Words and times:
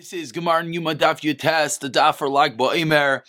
This 0.00 0.14
is 0.14 0.32
Gemar 0.32 0.64
Yuma 0.72 0.94
Daf 0.94 1.20
Yutes, 1.20 1.78
the 1.78 1.90
Daf 1.90 2.14
for 2.14 2.28
Lag 2.30 2.56
Ba'emer. 2.56 3.20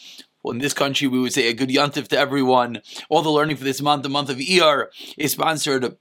Well, 0.42 0.54
in 0.54 0.60
this 0.60 0.74
country, 0.74 1.06
we 1.06 1.20
would 1.20 1.34
say 1.34 1.50
a 1.50 1.54
good 1.54 1.68
yantif 1.68 2.08
to 2.08 2.18
everyone. 2.18 2.82
All 3.10 3.22
the 3.22 3.30
learning 3.30 3.58
for 3.58 3.66
this 3.66 3.82
month, 3.82 4.04
the 4.04 4.10
month 4.10 4.30
of 4.30 4.38
Iyar, 4.38 4.86
is 5.18 5.34
sponsored 5.34 5.98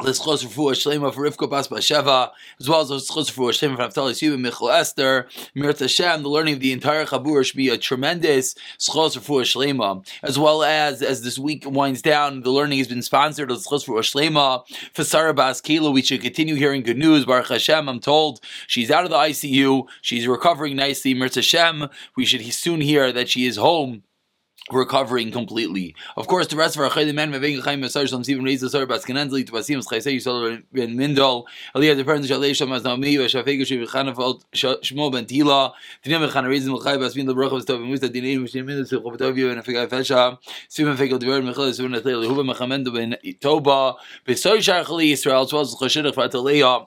L'schos 0.00 0.44
refuah 0.44 0.74
shlema 0.74 1.12
for 1.12 1.28
Rivka 1.28 1.50
Bas 1.50 1.66
Basheva, 1.66 2.30
as 2.60 2.68
well 2.68 2.82
as 2.82 2.88
l'schos 2.88 3.32
refuah 3.32 3.50
shlema 3.50 3.76
for 3.76 3.82
Naftali 3.82 4.14
Siva 4.14 4.38
Michal 4.38 4.70
Esther, 4.70 5.26
Mirat 5.56 5.80
Hashem. 5.80 6.22
The 6.22 6.28
learning 6.28 6.54
of 6.54 6.60
the 6.60 6.70
entire 6.70 7.04
Chabur 7.04 7.44
should 7.44 7.56
be 7.56 7.68
a 7.68 7.76
tremendous 7.76 8.54
schos 8.78 9.18
refuah 9.18 9.42
shlema, 9.42 10.06
as 10.22 10.38
well 10.38 10.62
as 10.62 11.02
as 11.02 11.22
this 11.22 11.36
week 11.36 11.64
winds 11.66 12.00
down, 12.00 12.42
the 12.42 12.52
learning 12.52 12.78
has 12.78 12.86
been 12.86 13.02
sponsored 13.02 13.50
as 13.50 13.66
schos 13.66 13.88
refuah 13.88 14.02
shlema 14.02 14.64
for 14.94 15.02
Sarah 15.02 15.34
Bas 15.34 15.60
Kilo. 15.60 15.90
We 15.90 16.02
should 16.02 16.22
continue 16.22 16.54
hearing 16.54 16.84
good 16.84 16.96
news. 16.96 17.24
Baruch 17.24 17.48
Hashem, 17.48 17.88
I'm 17.88 17.98
told 17.98 18.38
she's 18.68 18.92
out 18.92 19.02
of 19.02 19.10
the 19.10 19.16
ICU, 19.16 19.88
she's 20.00 20.28
recovering 20.28 20.76
nicely. 20.76 21.12
Mirat 21.12 21.34
Hashem, 21.34 21.88
we 22.16 22.24
should 22.24 22.44
soon 22.54 22.80
hear 22.80 23.10
that 23.10 23.28
she 23.28 23.46
is 23.46 23.56
home 23.56 24.04
recovering 24.70 25.30
completely. 25.30 25.94
Of 26.16 26.26
course, 26.26 26.46
the 26.48 26.56
rest 26.56 26.76
of 26.76 26.82
our 26.82 26.90
Chayim 26.90 27.14
men 27.14 27.32
Meveng 27.32 27.62
Chaim 27.62 27.80
Mesar 27.80 28.08
Shalom 28.08 28.22
Sivim 28.22 28.40
Reiz 28.40 28.62
Asar 28.62 28.86
Bas 28.86 29.04
Kenanzli 29.04 29.46
to 29.46 29.52
Basim 29.52 29.78
Chaysei 29.84 30.16
Yisrael 30.16 30.62
Ben 30.72 30.96
Mindol 30.96 31.44
Aliyah 31.74 31.96
the 31.96 32.04
parents 32.04 32.28
Shalei 32.28 32.54
Shalom 32.54 32.74
As 32.74 32.84
Naomi 32.84 33.16
Veshafegu 33.16 33.66
Shiv 33.66 33.88
Chanafal 33.88 34.42
Shmo 34.52 35.12
Ben 35.12 35.26
Tila 35.26 35.72
Dinim 36.04 36.32
Chan 36.32 36.44
Reiz 36.44 36.68
Melchai 36.68 36.98
Bas 36.98 37.14
Bin 37.14 37.26
Lebrach 37.26 37.50
Bas 37.50 37.64
Tov 37.64 37.86
Musta 37.86 38.08
Dinim 38.08 38.44
Mishim 38.44 38.64
Min 38.66 38.84
Sif 38.84 39.00
Chovatovio 39.00 39.50
and 39.50 39.62
Afigai 39.62 39.88
Fesha 39.88 40.38
Sivim 40.68 40.96
Fegel 40.96 41.18
Diver 41.18 41.42
Michal 41.42 41.64
Sivim 41.70 41.98
Natel 41.98 42.26
Yehuva 42.26 42.54
Mechamendo 42.54 42.92
Ben 42.92 43.16
Toba 43.40 43.96
Besoy 44.26 44.60
Shar 44.62 44.84
Chali 44.84 45.12
Yisrael 45.12 45.44
as 45.44 45.74
Chashidach 45.74 46.14
Vataleah 46.14 46.86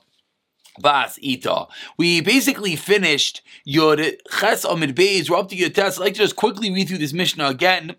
Bas 0.80 1.20
Ita. 1.24 1.68
We 1.98 2.22
basically 2.22 2.76
finished 2.76 3.42
your 3.66 3.98
Ches 4.40 4.64
Amid 4.64 4.96
Beis. 4.96 5.30
We're 5.30 5.38
up 5.38 5.50
to 5.50 5.56
your 5.56 5.70
test. 5.70 6.00
I'd 6.00 6.04
like 6.04 6.14
to 6.14 6.20
just 6.20 6.36
quickly 6.36 6.72
read 6.72 6.88
through 6.88 7.00
this 7.00 7.14
Mishnah 7.14 7.48
again 7.48 7.96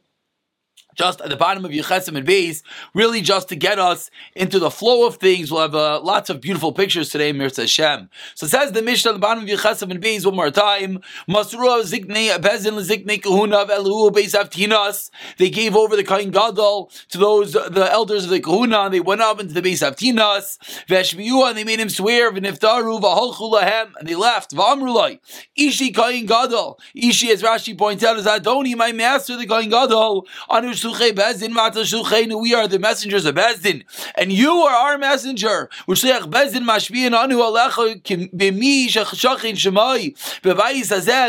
just 0.94 1.20
at 1.20 1.30
the 1.30 1.36
bottom 1.36 1.64
of 1.64 1.70
Yechesim 1.70 2.16
and 2.16 2.26
Beis, 2.26 2.62
really 2.94 3.20
just 3.20 3.48
to 3.48 3.56
get 3.56 3.78
us 3.78 4.10
into 4.34 4.58
the 4.58 4.70
flow 4.70 5.06
of 5.06 5.16
things. 5.16 5.50
We'll 5.50 5.62
have 5.62 5.74
uh, 5.74 6.00
lots 6.00 6.30
of 6.30 6.40
beautiful 6.40 6.72
pictures 6.72 7.10
today, 7.10 7.32
Mirza 7.32 7.62
Hashem. 7.62 8.10
So 8.34 8.46
it 8.46 8.50
says 8.50 8.72
the 8.72 8.82
Mishnah 8.82 9.12
at 9.12 9.14
the 9.14 9.20
bottom 9.20 9.44
of 9.44 9.48
Yechesim 9.48 9.90
and 9.90 10.02
Beis 10.02 10.26
one 10.26 10.36
more 10.36 10.50
time. 10.50 11.00
Masrua 11.28 11.82
ziknei 11.82 12.36
bezin 12.38 12.78
ziknei 12.82 13.22
kahuna 13.22 13.64
v'elu 13.66 14.10
beis 14.10 14.34
avtinas. 14.34 15.10
They 15.38 15.50
gave 15.50 15.76
over 15.76 15.96
the 15.96 16.04
kain 16.04 16.30
gadol 16.30 16.90
to 17.10 17.18
those 17.18 17.52
the 17.52 17.88
elders 17.90 18.24
of 18.24 18.30
the 18.30 18.40
kahuna. 18.40 18.82
And 18.82 18.94
they 18.94 19.00
went 19.00 19.20
up 19.20 19.40
into 19.40 19.54
the 19.54 19.62
beis 19.62 19.82
avtinas. 19.82 20.58
Veshviyua 20.86 21.50
and 21.50 21.58
they 21.58 21.64
made 21.64 21.80
him 21.80 21.88
swear 21.88 22.30
v'niftaru 22.32 23.00
v'holchu 23.00 23.92
and 23.98 24.08
they 24.08 24.14
left. 24.14 24.54
V'amrulai 24.54 25.18
ishi 25.56 25.90
kain 25.90 26.26
gadol. 26.26 26.78
Ishi, 26.94 27.30
as 27.30 27.42
Rashi 27.42 27.76
points 27.76 28.04
out, 28.04 28.18
is 28.18 28.26
Adoni, 28.26 28.76
my 28.76 28.92
master, 28.92 29.36
the 29.36 29.46
kain 29.46 29.70
gadol. 29.70 30.26
Anush 30.50 30.81
we 30.84 32.54
are 32.54 32.68
the 32.68 32.78
messengers 32.78 33.24
of 33.24 33.34
Bezdin, 33.34 33.84
and 34.14 34.32
you 34.32 34.52
are 34.52 34.74
our 34.74 34.98
messenger. 34.98 35.68
And 35.86 35.96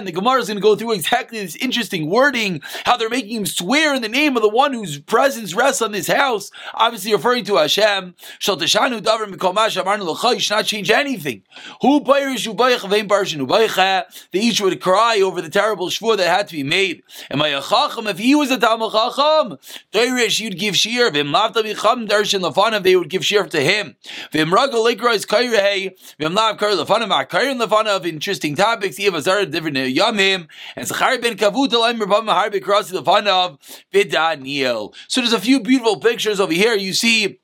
the 0.08 0.12
Gemara 0.12 0.40
is 0.40 0.48
going 0.48 0.58
to 0.58 0.62
go 0.62 0.76
through 0.76 0.94
exactly 0.94 1.40
this 1.40 1.56
interesting 1.56 2.09
wording, 2.09 2.62
how 2.86 2.98
they're 2.98 3.09
making 3.09 3.38
him 3.38 3.46
swear 3.46 3.94
in 3.96 4.02
the 4.02 4.09
name 4.09 4.36
of 4.36 4.42
the 4.42 4.50
one 4.50 4.74
whose 4.74 5.00
presence 5.00 5.54
rests 5.54 5.81
on 5.81 5.92
this 5.92 6.08
house, 6.08 6.52
obviously 6.74 7.14
referring 7.14 7.46
to 7.46 7.58
Hashem. 7.58 8.16
They 8.46 8.68
should 8.68 8.90
not 10.50 10.66
change 10.66 10.90
anything. 10.90 11.44
Who 11.81 12.02
They 14.31 14.40
each 14.40 14.62
would 14.62 14.81
cry 14.81 15.22
over 15.22 15.42
the 15.42 15.50
terrible 15.50 15.90
shvur 15.90 16.18
that 16.18 16.28
had 16.28 16.48
to 16.48 16.54
be 16.54 16.64
made. 16.64 17.04
And 17.30 17.42
if 17.42 18.18
he 18.18 18.36
was 18.36 18.52
a 18.52 18.59
Talmud 18.59 18.92
Chacham. 19.44 19.58
You'd 19.94 20.58
give 20.58 20.75
shear. 20.75 21.11
Vim 21.11 21.27
lavta 21.27 21.63
bicham 21.63 22.84
they 22.84 22.95
would 22.95 23.09
give 23.09 23.25
shear 23.25 23.45
to 23.45 23.59
him. 23.59 23.95
Vim 24.31 24.50
ragal 24.50 24.85
likrois 24.85 25.25
kairehei. 25.25 25.94
Vim 26.19 26.34
lav 26.34 26.57
kar 26.57 26.69
lefanav, 26.69 27.28
akairin 27.28 27.62
lefanav. 27.62 28.06
Interesting 28.06 28.56
topics. 28.56 28.97
Different 28.97 29.78
eh, 29.78 29.91
yamim. 29.91 30.47
And 30.75 30.88
Zachar 30.88 31.19
ben 31.19 31.38
kavut 31.38 31.69
alaim 31.69 32.00
rabam 32.00 32.25
mahar 32.25 32.50
bekrasi 32.50 32.94
lefanav. 33.01 33.57
Vidaniel. 33.94 34.94
So 35.07 35.22
there's 35.22 35.34
a 35.34 35.40
few 35.40 35.59
beautiful 35.59 36.00
pictures 36.00 36.39
over 36.39 36.53
here. 36.53 36.75
You 36.75 36.94
see 36.94 37.39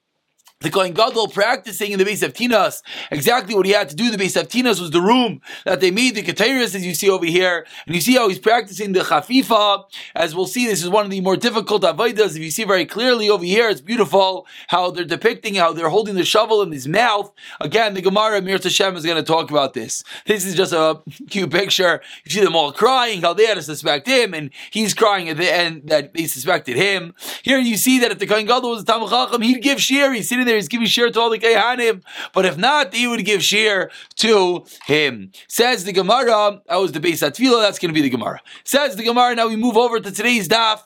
the 0.62 0.70
Kohen 0.70 0.92
Gadol 0.92 1.30
practicing 1.30 1.94
in 1.94 2.00
the 2.00 2.04
Beis 2.04 2.22
Avtinas, 2.22 2.82
exactly 3.12 3.56
what 3.56 3.66
he 3.66 3.72
had 3.72 3.88
to 3.88 3.96
do. 3.96 4.08
in 4.08 4.12
The 4.12 4.18
Beis 4.18 4.36
Avtinas 4.36 4.82
was 4.82 4.92
the 4.92 5.00
room 5.00 5.40
that 5.64 5.80
they 5.80 5.90
made 5.90 6.16
the 6.16 6.22
Keteris, 6.22 6.76
as 6.76 6.86
you 6.86 6.94
see 6.94 7.10
over 7.10 7.26
here, 7.26 7.66
and 7.86 7.96
you 7.96 8.02
see 8.02 8.16
how 8.16 8.28
he's 8.28 8.40
practicing 8.40 8.92
the 8.92 9.00
Chafifa. 9.00 9.86
As 10.14 10.36
we'll 10.36 10.48
see, 10.48 10.66
this 10.68 10.84
is 10.84 10.90
one 10.90 11.06
of 11.06 11.12
the 11.12 11.22
more 11.22 11.38
difficult 11.38 11.84
avodas. 11.84 12.36
If 12.36 12.40
you 12.40 12.52
see 12.52 12.66
very 12.66 12.86
clearly 12.86 13.30
over 13.30 13.46
here, 13.46 13.70
it's 13.70 13.80
beautiful 13.80 14.46
how 14.68 14.92
they're 14.92 15.06
depicting 15.06 15.56
how 15.56 15.72
they're 15.72 15.88
holding 15.88 16.16
the 16.16 16.26
shovel 16.26 16.62
in 16.62 16.74
his 16.74 16.90
mouth. 16.90 17.32
Again, 17.62 17.94
the 17.94 18.02
Gemara 18.02 18.42
Mir 18.42 18.58
Tashem 18.58 18.98
is 18.98 19.06
going 19.06 19.16
to 19.16 19.24
talk 19.24 19.50
about 19.50 19.74
this. 19.74 20.04
This 20.26 20.46
is 20.46 20.56
just 20.56 20.74
a 20.74 21.02
cute 21.30 21.52
picture. 21.52 22.02
You 22.26 22.32
see 22.32 22.44
them 22.44 22.58
all 22.58 22.74
crying, 22.74 23.22
how 23.22 23.34
they 23.34 23.46
had 23.46 23.56
to 23.56 23.64
suspect 23.64 24.08
him, 24.08 24.34
and 24.34 24.50
he's 24.72 24.94
crying 24.94 25.30
at 25.30 25.38
the 25.38 25.50
end 25.50 25.84
that 25.86 26.14
they 26.14 26.28
suspected 26.28 26.76
him. 26.76 27.14
Here 27.44 27.60
you 27.60 27.78
see 27.78 28.00
that 28.00 28.12
if 28.12 28.20
the 28.20 28.28
Kohen 28.28 28.46
Gadol 28.46 28.72
was 28.72 28.82
a 28.82 28.86
Talmud 28.86 29.10
Chacham, 29.10 29.42
he'd 29.42 29.64
give 29.64 29.82
shir. 29.82 30.12
He's 30.12 30.28
sitting 30.28 30.49
there, 30.50 30.58
he's 30.58 30.68
giving 30.68 30.88
share 30.88 31.10
to 31.10 31.20
all 31.20 31.30
the 31.30 31.40
Kehanim. 31.40 32.04
But 32.34 32.46
if 32.46 32.58
not, 32.58 32.94
he 32.94 33.08
would 33.08 33.24
give 33.24 33.44
share 33.44 33.92
to 34.18 34.66
him. 34.86 35.32
Says 35.48 35.84
the 35.86 35.94
Gemara, 35.94 36.62
that 36.68 36.76
was 36.78 36.92
the 36.92 37.00
base 37.00 37.24
at 37.24 37.36
that's 37.36 37.80
going 37.80 37.90
to 37.90 37.94
be 37.94 38.02
the 38.02 38.10
Gemara. 38.10 38.42
Says 38.64 38.96
the 38.96 39.04
Gemara, 39.04 39.36
now 39.36 39.48
we 39.48 39.56
move 39.56 39.78
over 39.78 40.00
to 40.00 40.12
today's 40.12 40.48
daf. 40.48 40.82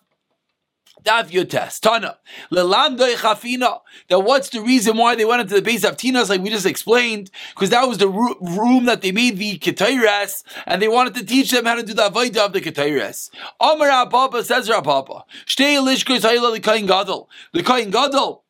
Daf 1.04 1.32
Yotes, 1.32 1.82
Tana, 1.82 2.18
Lelamdoi 2.50 3.16
Chafina. 3.16 3.82
That 4.08 4.20
what's 4.22 4.50
the 4.50 4.62
reason 4.62 4.96
why 4.96 5.16
they 5.16 5.26
went 5.26 5.42
into 5.42 5.60
the 5.60 5.62
Beis 5.62 5.82
Avtinas, 5.82 6.30
like 6.30 6.42
we 6.42 6.50
just 6.50 6.66
explained, 6.66 7.30
because 7.54 7.72
that 7.72 7.88
was 7.90 7.98
the 7.98 8.08
room 8.08 8.86
that 8.86 9.02
they 9.02 9.12
made 9.12 9.38
the 9.38 9.60
Ketairas, 9.60 10.44
and 10.66 10.82
they 10.82 10.88
wanted 10.88 11.16
to 11.16 11.26
teach 11.26 11.52
them 11.52 11.66
how 11.66 11.76
to 11.76 11.84
do 11.84 11.94
the 11.94 12.04
Avaida 12.04 12.46
of 12.46 12.54
the 12.54 12.62
Ketairas. 12.62 13.30
Amar 13.60 13.90
Ababa 13.90 14.46
says 14.46 14.70
Rababa, 14.70 15.24
Shtei 15.46 15.78
Lishkos 15.84 16.22
Hayla 16.22 16.54
the 16.54 16.62
Kain 16.62 16.86
Gadol. 16.86 17.30
The 17.52 17.64
Kain 17.64 17.90
Gadol 17.90 18.43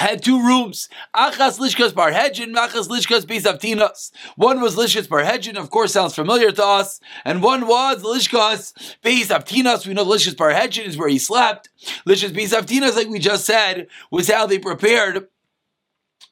had 0.00 0.22
two 0.22 0.42
rooms. 0.42 0.88
Achas 1.14 1.58
Lishkas 1.58 1.94
Bar 1.94 2.10
Hedjin, 2.10 2.54
Achas 2.54 2.88
Lishkas 2.88 3.26
Beis 3.26 4.10
One 4.36 4.60
was 4.60 4.74
Lishkas 4.74 5.08
Bar 5.08 5.22
Hedjin, 5.22 5.56
of 5.56 5.68
course, 5.68 5.92
sounds 5.92 6.14
familiar 6.14 6.50
to 6.52 6.64
us, 6.64 7.00
and 7.24 7.42
one 7.42 7.66
was 7.66 8.02
Lishkas 8.02 8.72
Beis 9.04 9.86
We 9.86 9.94
know 9.94 10.04
Lishkas 10.06 10.36
Bar 10.36 10.52
Hedjin 10.52 10.86
is 10.86 10.96
where 10.96 11.08
he 11.08 11.18
slept. 11.18 11.68
Lishkas 12.06 12.30
Beis 12.30 12.96
like 12.96 13.08
we 13.08 13.18
just 13.18 13.44
said, 13.44 13.88
was 14.10 14.30
how 14.30 14.46
they 14.46 14.58
prepared 14.58 15.28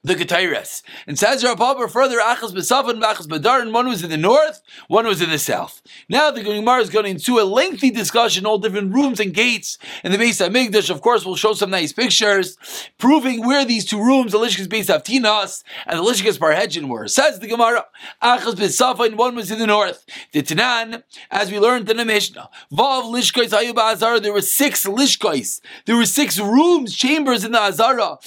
the 0.05 0.15
Ketairas. 0.15 0.83
And 1.07 1.19
says 1.19 1.45
Rav 1.45 1.59
further, 1.91 2.19
Achas 2.19 2.53
Besafan 2.53 2.91
and 2.91 3.03
Achas 3.03 3.27
Badar, 3.27 3.71
one 3.73 3.89
was 3.89 4.05
in 4.05 4.11
the 4.11 4.17
north, 4.17 4.63
one 4.87 5.07
was 5.07 5.21
in 5.21 5.31
the 5.31 5.39
south. 5.39 5.83
Now 6.09 6.31
the 6.31 6.43
Gemara 6.43 6.81
is 6.81 6.91
going 6.91 7.07
into 7.07 7.41
a 7.41 7.43
lengthy 7.43 7.91
discussion, 7.91 8.47
all 8.47 8.59
different 8.59 8.95
rooms 8.95 9.19
and 9.19 9.35
gates 9.35 9.77
in 10.05 10.13
the 10.13 10.19
Beis 10.19 10.47
Hamikdash. 10.47 10.89
Of 10.89 11.01
course, 11.01 11.25
we'll 11.27 11.37
show 11.37 11.53
some 11.53 11.71
nice 11.71 11.93
pictures, 11.93 12.57
proving 12.99 13.45
where 13.45 13.65
these 13.65 13.85
two 13.85 14.01
rooms, 14.01 14.33
the 14.33 14.39
Lishkas 14.39 14.69
Beis 14.69 14.87
Avtinas 14.87 15.65
and 15.87 15.99
the 15.99 16.05
Lishkas 16.05 16.39
Barhedjin 16.39 16.89
were. 16.89 17.09
Says 17.09 17.41
the 17.41 17.49
Gemara, 17.49 17.87
Achas 18.23 18.55
Besafan, 18.55 19.17
one 19.17 19.35
was 19.35 19.51
in 19.51 19.59
the 19.59 19.67
north. 19.67 20.05
The 20.33 20.43
Tanan, 20.43 21.03
as 21.31 21.51
we 21.51 21.59
learned 21.59 21.91
in 21.91 21.97
the 21.97 22.05
Mishnah, 22.05 22.49
Vav 22.73 23.13
Lishkais 23.13 23.51
Ayuba 23.51 23.93
Azara, 23.93 24.21
there 24.21 24.33
were 24.33 24.43
six 24.43 24.87
Lishkais. 24.87 25.61
There 25.87 25.97
were 25.97 26.07
six 26.07 26.39
rooms, 26.39 26.95
chambers 26.95 27.45
in 27.45 27.53
the 27.53 27.61
Azara. 27.61 28.19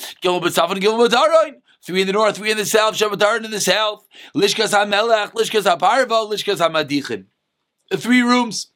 Three 1.84 2.02
in 2.02 2.08
the 2.08 2.14
north, 2.14 2.38
three 2.38 2.52
in 2.52 2.58
the 2.58 2.66
south, 2.66 2.96
Shabbatar 2.96 3.44
in 3.44 3.52
the 3.52 3.60
south, 3.60 4.08
Lishkas 4.36 4.74
HaMelech, 4.74 5.34
Lishkas 5.34 5.64
HaParva, 5.64 6.30
Lishkas 6.30 6.58
HaMadichin. 6.58 7.26
Three 7.96 8.22
rooms. 8.22 8.68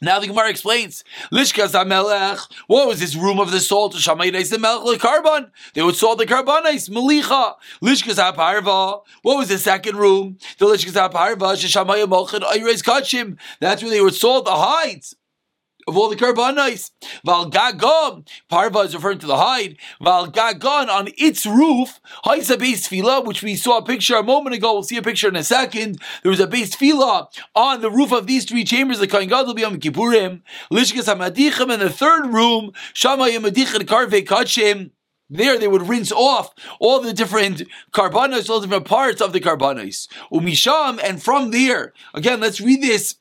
Now 0.00 0.18
the 0.18 0.26
Gemara 0.26 0.50
explains, 0.50 1.04
Lishkas 1.32 1.72
HaMelech, 1.72 2.40
what 2.66 2.86
was 2.86 3.00
this 3.00 3.14
room 3.14 3.40
of 3.40 3.50
the 3.50 3.60
salt? 3.60 3.94
Shamayis 3.94 4.50
the 4.50 4.58
Melech 4.58 5.00
carbon. 5.00 5.50
They 5.74 5.82
would 5.82 5.96
salt 5.96 6.18
the 6.18 6.26
carbonais, 6.26 6.90
Melicha. 6.90 7.54
Lishkas 7.82 8.18
HaParva, 8.18 9.02
what 9.22 9.38
was 9.38 9.48
the 9.48 9.58
second 9.58 9.96
room? 9.96 10.38
The 10.58 10.66
Lishkas 10.66 10.92
HaParva, 10.92 11.56
Sheshamayim 11.56 12.08
Molchin, 12.08 12.42
Ayres 12.42 12.82
Kachim. 12.82 13.38
That's 13.60 13.82
where 13.82 13.90
they 13.90 14.00
would 14.00 14.14
salt 14.14 14.44
the 14.44 14.54
hides 14.54 15.16
of 15.86 15.96
all 15.96 16.08
the 16.08 16.16
karbanis. 16.16 16.90
Val 17.24 17.50
gagom, 17.50 18.26
parva 18.48 18.80
is 18.80 18.94
referring 18.94 19.18
to 19.18 19.26
the 19.26 19.36
hide. 19.36 19.76
Val 20.00 20.30
gagon 20.30 20.88
on 20.88 21.08
its 21.16 21.46
roof, 21.46 22.00
haisa 22.24 22.58
base 22.58 22.90
which 23.24 23.42
we 23.42 23.56
saw 23.56 23.78
a 23.78 23.84
picture 23.84 24.16
a 24.16 24.22
moment 24.22 24.54
ago. 24.54 24.72
We'll 24.72 24.82
see 24.82 24.96
a 24.96 25.02
picture 25.02 25.28
in 25.28 25.36
a 25.36 25.44
second. 25.44 26.00
There 26.22 26.30
was 26.30 26.40
a 26.40 26.46
Beis 26.46 26.76
Tvila 26.76 27.28
on 27.54 27.80
the 27.80 27.90
roof 27.90 28.12
of 28.12 28.26
these 28.26 28.44
three 28.44 28.64
chambers. 28.64 28.98
The 28.98 29.06
kohen 29.06 29.28
gadol 29.28 29.54
biyom 29.54 29.78
kippurim, 29.78 30.42
lishkas 30.70 31.12
hamadichem, 31.12 31.72
in 31.72 31.80
the 31.80 31.90
third 31.90 32.32
room, 32.32 32.72
shama 32.92 33.24
yamadichem 33.24 33.82
karve 33.82 34.24
kachim. 34.24 34.90
there 35.28 35.58
they 35.58 35.68
would 35.68 35.88
rinse 35.88 36.12
off 36.12 36.54
all 36.80 37.00
the 37.00 37.12
different 37.12 37.62
carbonos, 37.92 38.48
all 38.48 38.60
the 38.60 38.66
different 38.66 38.86
parts 38.86 39.20
of 39.20 39.32
the 39.32 39.40
carbonos. 39.40 40.08
Umisham, 40.32 41.00
and 41.02 41.22
from 41.22 41.50
there, 41.50 41.92
again, 42.14 42.40
let's 42.40 42.60
read 42.60 42.82
this 42.82 43.16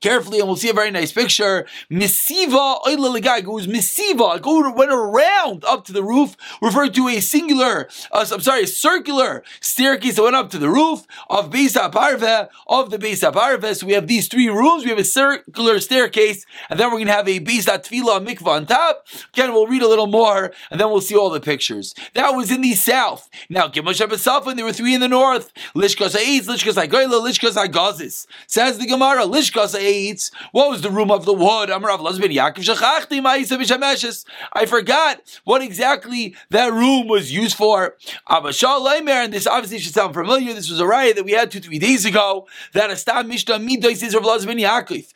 carefully, 0.00 0.38
and 0.38 0.48
we'll 0.48 0.56
see 0.56 0.70
a 0.70 0.74
very 0.74 0.90
nice 0.90 1.12
picture. 1.12 1.66
Misiva 1.90 2.78
It 2.86 2.98
was 3.46 3.66
Misiva. 3.66 4.36
It 4.36 4.76
went 4.76 4.92
around 4.92 5.64
up 5.64 5.84
to 5.86 5.92
the 5.92 6.02
roof, 6.02 6.36
referred 6.60 6.94
to 6.94 7.08
a 7.08 7.20
singular, 7.20 7.88
uh, 8.12 8.26
I'm 8.32 8.40
sorry, 8.40 8.64
a 8.64 8.66
circular 8.66 9.42
staircase 9.60 10.16
that 10.16 10.22
went 10.22 10.36
up 10.36 10.50
to 10.50 10.58
the 10.58 10.68
roof 10.68 11.06
of 11.28 11.50
Beis 11.50 11.74
Parve, 11.92 12.48
of 12.66 12.90
the 12.90 12.98
Beis 12.98 13.20
Parve. 13.32 13.74
So 13.76 13.86
we 13.86 13.92
have 13.92 14.06
these 14.06 14.28
three 14.28 14.48
rooms. 14.48 14.84
We 14.84 14.90
have 14.90 14.98
a 14.98 15.04
circular 15.04 15.80
staircase, 15.80 16.46
and 16.68 16.78
then 16.78 16.88
we're 16.88 16.96
going 16.96 17.06
to 17.06 17.12
have 17.12 17.28
a 17.28 17.40
Beis 17.40 17.66
Tvila 17.66 18.26
mikvah 18.26 18.48
on 18.48 18.66
top. 18.66 19.06
Again, 19.32 19.52
we'll 19.52 19.66
read 19.66 19.82
a 19.82 19.88
little 19.88 20.06
more, 20.06 20.52
and 20.70 20.80
then 20.80 20.90
we'll 20.90 21.00
see 21.00 21.16
all 21.16 21.30
the 21.30 21.40
pictures. 21.40 21.94
That 22.14 22.30
was 22.30 22.50
in 22.50 22.60
the 22.60 22.74
south. 22.74 23.28
Now, 23.48 23.68
Gimosh 23.68 24.00
and 24.00 24.58
there 24.58 24.64
were 24.64 24.72
three 24.72 24.94
in 24.94 25.00
the 25.00 25.08
north. 25.08 25.52
Lishkas 25.74 26.16
Eitz, 26.16 26.46
Lishkas 26.46 26.82
Agoyla, 26.82 27.20
Lishkas 27.20 27.56
Agazis. 27.56 28.26
Says 28.46 28.78
the 28.78 28.86
Gemara, 28.86 29.22
Lishkas 29.22 29.74
what 30.52 30.70
was 30.70 30.82
the 30.82 30.90
room 30.90 31.10
of 31.10 31.24
the 31.24 31.32
wood? 31.32 31.70
I 34.52 34.66
forgot 34.66 35.20
what 35.44 35.62
exactly 35.62 36.34
that 36.50 36.72
room 36.72 37.08
was 37.08 37.32
used 37.32 37.56
for. 37.56 37.96
And 38.28 39.32
this 39.32 39.46
obviously 39.46 39.78
should 39.78 39.94
sound 39.94 40.14
familiar. 40.14 40.52
This 40.54 40.70
was 40.70 40.80
a 40.80 40.86
riot 40.86 41.16
that 41.16 41.24
we 41.24 41.32
had 41.32 41.50
two, 41.50 41.60
three 41.60 41.78
days 41.78 42.04
ago. 42.04 42.46
That 42.72 42.90
Astam 42.90 43.28
Mishnah 43.28 43.58
Midois 43.58 44.02
is 44.02 44.14
Rav 44.14 44.24
Lazar 44.24 44.48
Yaakov. 44.48 45.06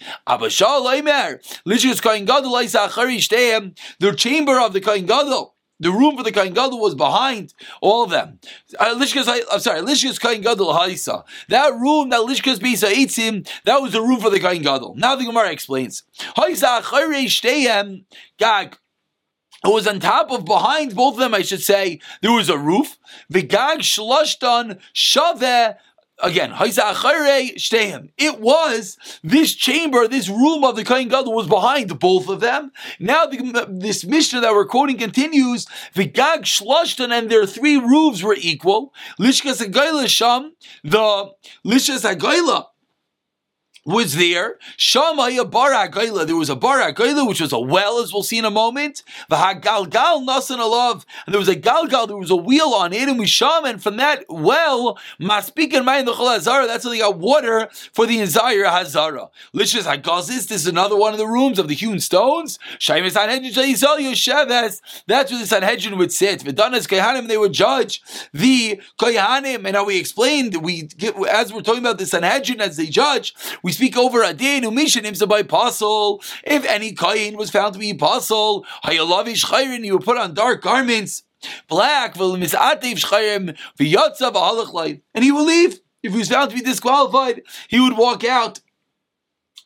The 4.00 4.12
chamber 4.16 4.60
of 4.60 4.72
the 4.72 4.80
Kohen 4.80 5.06
Gadol 5.06 5.53
the 5.80 5.90
room 5.90 6.16
for 6.16 6.22
the 6.22 6.32
Kohen 6.32 6.54
Gadol 6.54 6.80
was 6.80 6.94
behind 6.94 7.52
all 7.80 8.04
of 8.04 8.10
them. 8.10 8.38
Uh, 8.78 8.94
I'm 8.96 9.06
sorry, 9.60 9.80
Lishkas 9.80 10.20
Kohen 10.20 10.40
Gadol 10.40 10.72
Haisa. 10.72 11.24
That 11.48 11.74
room 11.74 12.10
that 12.10 12.20
Lishkas 12.20 12.58
Bisa 12.58 12.90
Eitzim, 12.90 13.48
that 13.64 13.82
was 13.82 13.92
the 13.92 14.00
room 14.00 14.20
for 14.20 14.30
the 14.30 14.40
Kohen 14.40 14.62
Gadol. 14.62 14.94
Now 14.96 15.16
the 15.16 15.24
Gemara 15.24 15.50
explains. 15.50 16.04
Haisa 16.36 16.82
Gag. 18.38 18.78
It 19.64 19.72
was 19.72 19.86
on 19.86 19.98
top 19.98 20.30
of 20.30 20.44
behind 20.44 20.94
both 20.94 21.14
of 21.14 21.20
them, 21.20 21.34
I 21.34 21.40
should 21.40 21.62
say, 21.62 22.00
there 22.20 22.32
was 22.32 22.50
a 22.50 22.58
roof. 22.58 22.98
The 23.30 23.40
gag 23.40 23.78
shlushtan 23.78 24.78
shave 24.92 25.74
Again, 26.22 26.52
it 26.56 28.40
was 28.40 28.98
this 29.24 29.54
chamber, 29.54 30.06
this 30.06 30.28
room 30.28 30.62
of 30.62 30.76
the 30.76 30.84
Kohen 30.84 31.08
Gadol 31.08 31.34
was 31.34 31.48
behind 31.48 31.98
both 31.98 32.28
of 32.28 32.40
them. 32.40 32.70
Now 33.00 33.26
the, 33.26 33.66
this 33.68 34.04
Mishnah 34.04 34.40
that 34.40 34.52
we're 34.52 34.66
quoting 34.66 34.96
continues, 34.96 35.66
Vigag 35.92 36.42
Shloshtan 36.42 37.10
and 37.10 37.28
their 37.30 37.46
three 37.46 37.78
roofs 37.78 38.22
were 38.22 38.36
equal. 38.38 38.94
Lishkas 39.18 40.08
Sham, 40.08 40.52
the 40.84 41.32
Lishkas 41.64 42.04
Agayla 42.08 42.66
was 43.84 44.14
there. 44.14 44.58
Shamaya 44.78 45.48
Bar 45.50 45.88
There 46.24 46.36
was 46.36 46.48
a 46.48 46.56
Bar 46.56 46.92
which 47.26 47.40
was 47.40 47.52
a 47.52 47.58
well, 47.58 47.98
as 47.98 48.12
we'll 48.12 48.22
see 48.22 48.38
in 48.38 48.44
a 48.44 48.50
moment. 48.50 49.02
V'hagalgal 49.30 50.26
nasan 50.26 50.58
alav. 50.58 51.04
And 51.26 51.34
there 51.34 51.38
was 51.38 51.48
a 51.48 51.56
galgal, 51.56 52.06
there 52.06 52.16
was 52.16 52.30
a 52.30 52.36
wheel 52.36 52.68
on 52.68 52.92
it, 52.92 53.08
and 53.08 53.18
we 53.18 53.26
sham, 53.26 53.64
and 53.64 53.82
from 53.82 53.96
that 53.96 54.24
well, 54.28 54.98
maspik 55.20 55.72
and 55.74 55.86
the 56.06 56.64
that's 56.68 56.84
how 56.84 56.90
they 56.90 56.98
got 56.98 57.18
water 57.18 57.68
for 57.92 58.06
the 58.06 58.20
entire 58.20 58.64
hazara. 58.64 59.30
Lishas 59.54 59.82
hagazis, 59.82 60.48
this 60.48 60.62
is 60.62 60.66
another 60.66 60.96
one 60.96 61.12
of 61.12 61.18
the 61.18 61.26
rooms 61.26 61.58
of 61.58 61.68
the 61.68 61.74
hewn 61.74 62.00
stones. 62.00 62.58
Shaimis 62.78 63.12
Sanhedrin 63.12 63.52
Shayisal 63.52 63.98
Yosheves, 63.98 64.80
that's 65.06 65.30
where 65.30 65.40
the 65.40 65.46
Sanhedrin 65.46 65.98
would 65.98 66.12
sit. 66.12 66.40
V'danas 66.40 66.88
Kohanim, 66.88 67.28
they 67.28 67.36
would 67.36 67.52
judge 67.52 68.02
the 68.32 68.80
Kohanim, 68.98 69.66
and 69.66 69.76
how 69.76 69.84
we 69.84 69.98
explained, 69.98 70.56
we 70.62 70.88
as 71.30 71.52
we're 71.52 71.62
talking 71.62 71.80
about 71.80 71.98
the 71.98 72.06
Sanhedrin 72.06 72.60
as 72.60 72.76
they 72.76 72.86
judge, 72.86 73.34
we 73.62 73.73
speak 73.74 73.96
over 73.96 74.22
a 74.22 74.32
din 74.32 74.64
umishin 74.64 75.04
himself 75.04 75.28
by 75.28 75.40
apostle. 75.40 76.22
If 76.44 76.64
any 76.64 76.92
kain 76.92 77.36
was 77.36 77.50
found 77.50 77.74
to 77.74 77.78
be 77.78 77.90
apostle, 77.90 78.64
hayalavish 78.84 79.44
chayrin, 79.46 79.84
he 79.84 79.92
would 79.92 80.04
put 80.04 80.16
on 80.16 80.34
dark 80.34 80.62
garments, 80.62 81.22
black, 81.68 82.16
and 82.16 82.44
he 85.24 85.32
will 85.32 85.44
leave. 85.44 85.80
If 86.02 86.12
he 86.12 86.18
was 86.18 86.28
found 86.28 86.50
to 86.50 86.56
be 86.56 86.62
disqualified, 86.62 87.42
he 87.68 87.80
would 87.80 87.96
walk 87.96 88.24
out. 88.24 88.60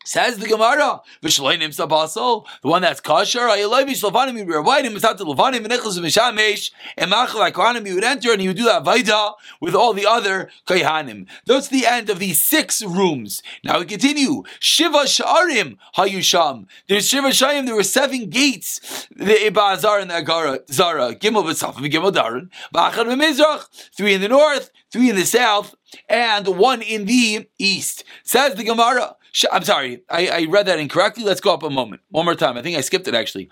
Says 0.09 0.39
the 0.39 0.47
Gemara, 0.47 1.03
V'shleinim 1.23 1.69
sabasol, 1.69 2.47
the 2.63 2.69
one 2.69 2.81
that's 2.81 2.99
kosher, 2.99 3.41
Ayelavi 3.41 3.91
shlavanim 3.91 4.43
yiravadim, 4.43 4.97
Misat 4.97 5.19
levanim, 5.19 5.67
V'nechlas 5.67 5.99
v'mishamesh, 6.01 6.71
and 6.97 7.11
Machal 7.11 7.43
HaKohanim, 7.43 7.87
he 7.87 7.93
would 7.93 8.03
enter 8.03 8.33
and 8.33 8.41
he 8.41 8.49
would 8.49 8.57
do 8.57 8.65
that 8.65 8.85
Vaida 8.85 9.35
with 9.61 9.75
all 9.75 9.93
the 9.93 10.07
other 10.07 10.49
Kohanim. 10.67 11.27
That's 11.45 11.69
the 11.69 11.87
end 11.87 12.09
of 12.09 12.21
these 12.21 12.43
six 12.43 12.83
rooms. 12.83 13.43
Now 13.63 13.81
we 13.81 13.85
continue. 13.85 14.45
Shiva 14.61 15.05
Sha'arim 15.05 15.77
Hayusham. 15.99 16.69
There's 16.89 17.07
Shiva 17.07 17.29
Sha'arim, 17.29 17.67
there 17.67 17.75
were 17.75 17.83
seven 17.83 18.31
gates, 18.31 19.07
the 19.15 19.35
Iba 19.35 19.75
Azar 19.75 19.99
and 19.99 20.11
the 20.11 20.23
Agara, 20.23 20.61
Zara, 20.73 21.17
Gimel 21.17 21.45
B'Safim, 21.45 21.85
Gimel 21.93 22.15
Daran, 22.15 22.49
Ba'achad 22.75 23.05
B'Mizrach, 23.05 23.67
three 23.95 24.15
in 24.15 24.23
the 24.23 24.29
north, 24.29 24.71
three 24.91 25.11
in 25.11 25.17
the 25.17 25.27
south, 25.27 25.75
and 26.09 26.47
one 26.47 26.81
in 26.81 27.05
the 27.05 27.47
east. 27.59 28.05
Says 28.25 28.55
the 28.55 28.65
Gemara, 28.65 29.17
I'm 29.53 29.65
sorry, 29.65 30.03
I, 30.09 30.29
I, 30.29 30.45
read 30.49 30.67
that 30.67 30.79
incorrectly. 30.79 31.25
Let's 31.25 31.41
go 31.41 31.53
up 31.53 31.63
a 31.63 31.71
moment. 31.71 32.03
One 32.11 32.25
more 32.25 32.35
time. 32.35 32.57
I 32.57 32.63
think 32.63 32.77
I 32.77 32.81
skipped 32.81 33.09
it 33.09 33.15
actually. 33.15 33.49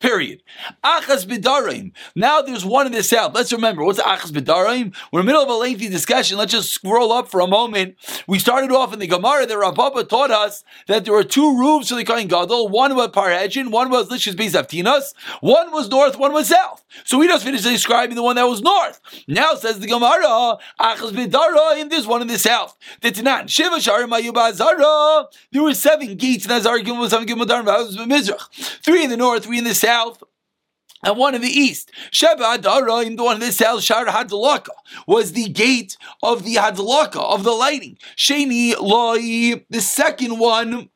Period. 0.00 0.42
Achas 0.82 1.26
bidarim. 1.26 1.92
Now 2.14 2.40
there's 2.40 2.64
one 2.64 2.86
in 2.86 2.92
the 2.92 3.02
south. 3.02 3.34
Let's 3.34 3.52
remember 3.52 3.84
what's 3.84 4.00
achas 4.00 4.30
bidarim. 4.30 4.94
We're 5.12 5.20
in 5.20 5.26
the 5.26 5.32
middle 5.32 5.42
of 5.42 5.50
a 5.50 5.52
lengthy 5.52 5.90
discussion. 5.90 6.38
Let's 6.38 6.52
just 6.52 6.72
scroll 6.72 7.12
up 7.12 7.28
for 7.28 7.40
a 7.40 7.46
moment. 7.46 7.96
We 8.26 8.38
started 8.38 8.72
off 8.72 8.94
in 8.94 8.98
the 8.98 9.06
Gemara. 9.06 9.44
The 9.44 9.58
Rabba 9.58 10.04
taught 10.04 10.30
us 10.30 10.64
that 10.86 11.04
there 11.04 11.12
were 11.12 11.22
two 11.22 11.54
roofs 11.58 11.90
for 11.90 11.96
the 11.96 12.04
Kohen 12.04 12.28
Gadol. 12.28 12.68
One 12.68 12.96
was 12.96 13.08
Parhedjin, 13.08 13.70
one 13.70 13.90
was 13.90 14.08
Lishis 14.08 14.34
Bezavtinas. 14.34 15.12
One 15.42 15.70
was 15.70 15.90
north, 15.90 16.16
one 16.16 16.32
was 16.32 16.48
south. 16.48 16.82
So 17.04 17.18
we 17.18 17.28
just 17.28 17.44
finished 17.44 17.64
describing 17.64 18.16
the 18.16 18.22
one 18.22 18.36
that 18.36 18.48
was 18.48 18.62
north. 18.62 19.02
Now 19.28 19.52
says 19.52 19.80
the 19.80 19.86
Gemara, 19.86 20.56
achas 20.80 21.12
bidarim. 21.12 21.90
There's 21.90 22.06
one 22.06 22.22
in 22.22 22.28
the 22.28 22.38
south. 22.38 22.74
That's 23.02 23.20
not 23.20 23.50
Shiva 23.50 23.76
Sharim. 23.76 25.28
There 25.52 25.62
were 25.62 25.74
seven 25.74 26.16
gates. 26.16 26.46
And 26.46 26.52
that's 26.52 26.64
argument 26.64 27.00
was 27.00 27.10
seven 27.10 27.26
Mizrach. 27.26 28.82
Three 28.82 29.04
in 29.04 29.10
the 29.10 29.18
north, 29.18 29.44
three 29.44 29.58
in 29.58 29.64
the 29.64 29.74
south 29.74 29.89
south 29.90 30.22
and 31.02 31.16
one 31.16 31.34
in 31.34 31.40
the 31.40 31.48
east. 31.48 31.90
Sheba 32.10 32.44
Adaraim, 32.44 33.16
the 33.16 33.24
one 33.24 33.36
in 33.36 33.40
the 33.40 33.52
south, 33.52 33.82
Shar 33.82 34.06
Hadlaka, 34.06 34.74
was 35.06 35.32
the 35.32 35.48
gate 35.48 35.96
of 36.22 36.44
the 36.44 36.56
Hadlaka, 36.56 37.22
of 37.34 37.42
the 37.42 37.52
lighting. 37.52 37.96
Sheni 38.16 38.78
Loi, 38.78 39.64
the 39.70 39.80
second 39.80 40.38
one 40.38 40.90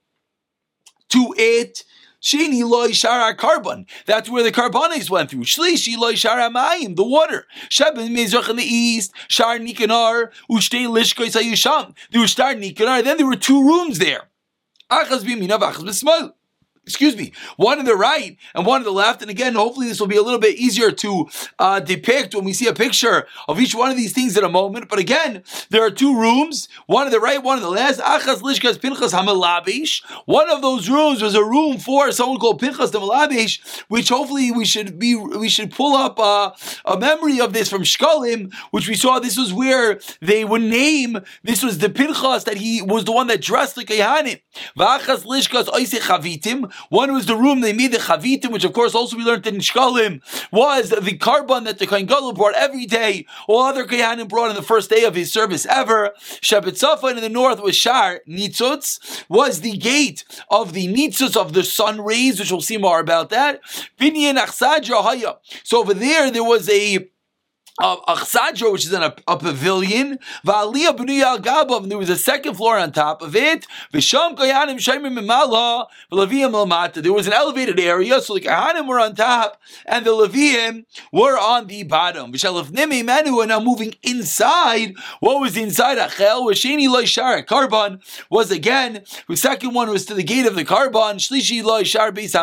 to 1.10 1.34
it. 1.36 1.84
Sheni 2.22 2.66
loy 2.66 2.88
shara 2.88 3.36
carbon. 3.36 3.84
That's 4.06 4.30
where 4.30 4.42
the 4.42 4.50
carbonates 4.50 5.10
went 5.10 5.28
through. 5.28 5.44
Shlishi 5.44 5.94
loy 5.98 6.14
shara 6.14 6.50
mayim, 6.50 6.96
the 6.96 7.04
water. 7.04 7.46
Sheben 7.68 8.08
mizrach 8.16 8.48
in 8.48 8.56
the 8.56 8.64
east. 8.64 9.12
Shar 9.28 9.58
nikanar 9.58 10.30
ushtei 10.50 10.86
lishkoy 10.86 11.28
sayusham. 11.30 11.94
There 12.12 12.22
was 12.22 12.30
shtar 12.30 12.54
nikanar. 12.54 13.04
Then 13.04 13.18
there 13.18 13.26
were 13.26 13.36
two 13.36 13.62
rooms 13.62 13.98
there. 13.98 14.22
Achaz 14.90 15.22
b'minav, 15.22 15.60
achaz 15.60 15.84
b'smail 15.84 16.32
excuse 16.86 17.16
me, 17.16 17.32
one 17.56 17.78
on 17.78 17.84
the 17.84 17.96
right 17.96 18.36
and 18.54 18.66
one 18.66 18.80
on 18.80 18.84
the 18.84 18.92
left. 18.92 19.22
And 19.22 19.30
again, 19.30 19.54
hopefully 19.54 19.88
this 19.88 20.00
will 20.00 20.06
be 20.06 20.16
a 20.16 20.22
little 20.22 20.38
bit 20.38 20.56
easier 20.56 20.90
to 20.90 21.28
uh, 21.58 21.80
depict 21.80 22.34
when 22.34 22.44
we 22.44 22.52
see 22.52 22.66
a 22.66 22.74
picture 22.74 23.26
of 23.48 23.60
each 23.60 23.74
one 23.74 23.90
of 23.90 23.96
these 23.96 24.12
things 24.12 24.36
in 24.36 24.44
a 24.44 24.48
moment. 24.48 24.88
But 24.88 24.98
again, 24.98 25.42
there 25.70 25.84
are 25.84 25.90
two 25.90 26.18
rooms, 26.18 26.68
one 26.86 27.06
on 27.06 27.12
the 27.12 27.20
right, 27.20 27.42
one 27.42 27.56
on 27.56 27.62
the 27.62 27.70
left. 27.70 28.00
Achas 28.00 28.40
Lishkas 28.40 28.80
Pinchas 28.80 29.12
Hamalabish. 29.12 30.02
One 30.26 30.50
of 30.50 30.62
those 30.62 30.88
rooms 30.88 31.22
was 31.22 31.34
a 31.34 31.44
room 31.44 31.78
for 31.78 32.12
someone 32.12 32.38
called 32.38 32.60
Pinchas 32.60 32.90
Hamalabish, 32.90 33.84
which 33.88 34.08
hopefully 34.08 34.50
we 34.50 34.64
should 34.64 34.98
be 34.98 35.14
we 35.14 35.48
should 35.48 35.70
pull 35.70 35.96
up 35.96 36.18
uh, 36.18 36.52
a 36.84 36.98
memory 36.98 37.40
of 37.40 37.52
this 37.52 37.68
from 37.68 37.82
Shkalim, 37.82 38.52
which 38.70 38.88
we 38.88 38.94
saw. 38.94 39.18
This 39.18 39.38
was 39.38 39.52
where 39.52 40.00
they 40.20 40.44
would 40.44 40.62
name. 40.62 41.18
This 41.42 41.62
was 41.62 41.78
the 41.78 41.88
Pinchas 41.88 42.44
that 42.44 42.58
he 42.58 42.82
was 42.82 43.04
the 43.04 43.12
one 43.12 43.28
that 43.28 43.40
dressed 43.40 43.76
like 43.76 43.90
a 43.90 43.98
Hanim. 43.98 44.40
Lishkas 44.76 45.64
Chavitim. 45.64 46.70
One 46.88 47.12
was 47.12 47.26
the 47.26 47.36
room 47.36 47.60
they 47.60 47.72
made 47.72 47.92
the 47.92 47.98
chavitim, 47.98 48.50
which 48.50 48.64
of 48.64 48.72
course 48.72 48.94
also 48.94 49.16
we 49.16 49.24
learned 49.24 49.46
in 49.46 49.56
Shkalim, 49.56 50.22
was 50.52 50.90
the 50.90 51.16
carbon 51.16 51.64
that 51.64 51.78
the 51.78 51.86
Kohen 51.86 52.06
Gadol 52.06 52.32
brought 52.32 52.54
every 52.54 52.86
day. 52.86 53.26
All 53.48 53.62
other 53.62 53.86
Kohanim 53.86 54.28
brought 54.28 54.50
on 54.50 54.54
the 54.54 54.62
first 54.62 54.90
day 54.90 55.04
of 55.04 55.14
his 55.14 55.32
service 55.32 55.66
ever. 55.66 56.12
Shabbat 56.40 56.78
Safan 56.78 57.16
in 57.16 57.22
the 57.22 57.28
north 57.28 57.60
was 57.60 57.76
Shar 57.76 58.20
Nitzutz, 58.28 59.24
was 59.28 59.60
the 59.60 59.76
gate 59.76 60.24
of 60.50 60.72
the 60.72 60.88
Nitzutz 60.88 61.36
of 61.36 61.52
the 61.52 61.62
sun 61.64 62.00
rays, 62.00 62.38
which 62.38 62.50
we'll 62.50 62.60
see 62.60 62.76
more 62.76 63.00
about 63.00 63.30
that. 63.30 63.60
So 65.62 65.78
over 65.80 65.94
there, 65.94 66.30
there 66.30 66.44
was 66.44 66.68
a 66.68 67.08
of 67.80 68.00
Achsadra, 68.06 68.70
which 68.72 68.86
is 68.86 68.92
in 68.92 69.02
a, 69.02 69.14
a 69.26 69.36
pavilion. 69.36 70.18
Va'aliyah 70.46 71.42
gabav, 71.42 71.82
and 71.82 71.90
there 71.90 71.98
was 71.98 72.08
a 72.08 72.16
second 72.16 72.54
floor 72.54 72.78
on 72.78 72.92
top 72.92 73.20
of 73.20 73.34
it. 73.34 73.66
V'sham 73.92 74.36
koyanim 74.36 74.76
shaymim 74.76 75.18
mimala, 75.18 75.86
v'leviyim 76.12 76.52
lamata. 76.52 77.02
There 77.02 77.12
was 77.12 77.26
an 77.26 77.32
elevated 77.32 77.80
area, 77.80 78.20
so 78.20 78.34
the 78.34 78.42
kohanim 78.42 78.86
were 78.86 79.00
on 79.00 79.16
top, 79.16 79.60
and 79.86 80.06
the 80.06 80.10
leviyim 80.10 80.84
were 81.12 81.36
on 81.36 81.66
the 81.66 81.82
bottom. 81.82 82.32
V'shalafnim 82.32 83.04
menu 83.04 83.38
are 83.40 83.46
now 83.46 83.58
moving 83.58 83.94
inside. 84.04 84.94
What 85.18 85.40
was 85.40 85.56
inside 85.56 85.98
Achel? 85.98 86.48
V'sheni 86.48 86.88
loy 86.88 87.06
shar, 87.06 87.42
carbon 87.42 88.00
was 88.30 88.52
again. 88.52 89.02
The 89.28 89.36
second 89.36 89.74
one 89.74 89.90
was 89.90 90.06
to 90.06 90.14
the 90.14 90.22
gate 90.22 90.46
of 90.46 90.54
the 90.54 90.64
carbon. 90.64 91.16
Shlishi 91.16 91.64
loy 91.64 91.82
shar 91.82 92.12
beis 92.12 92.34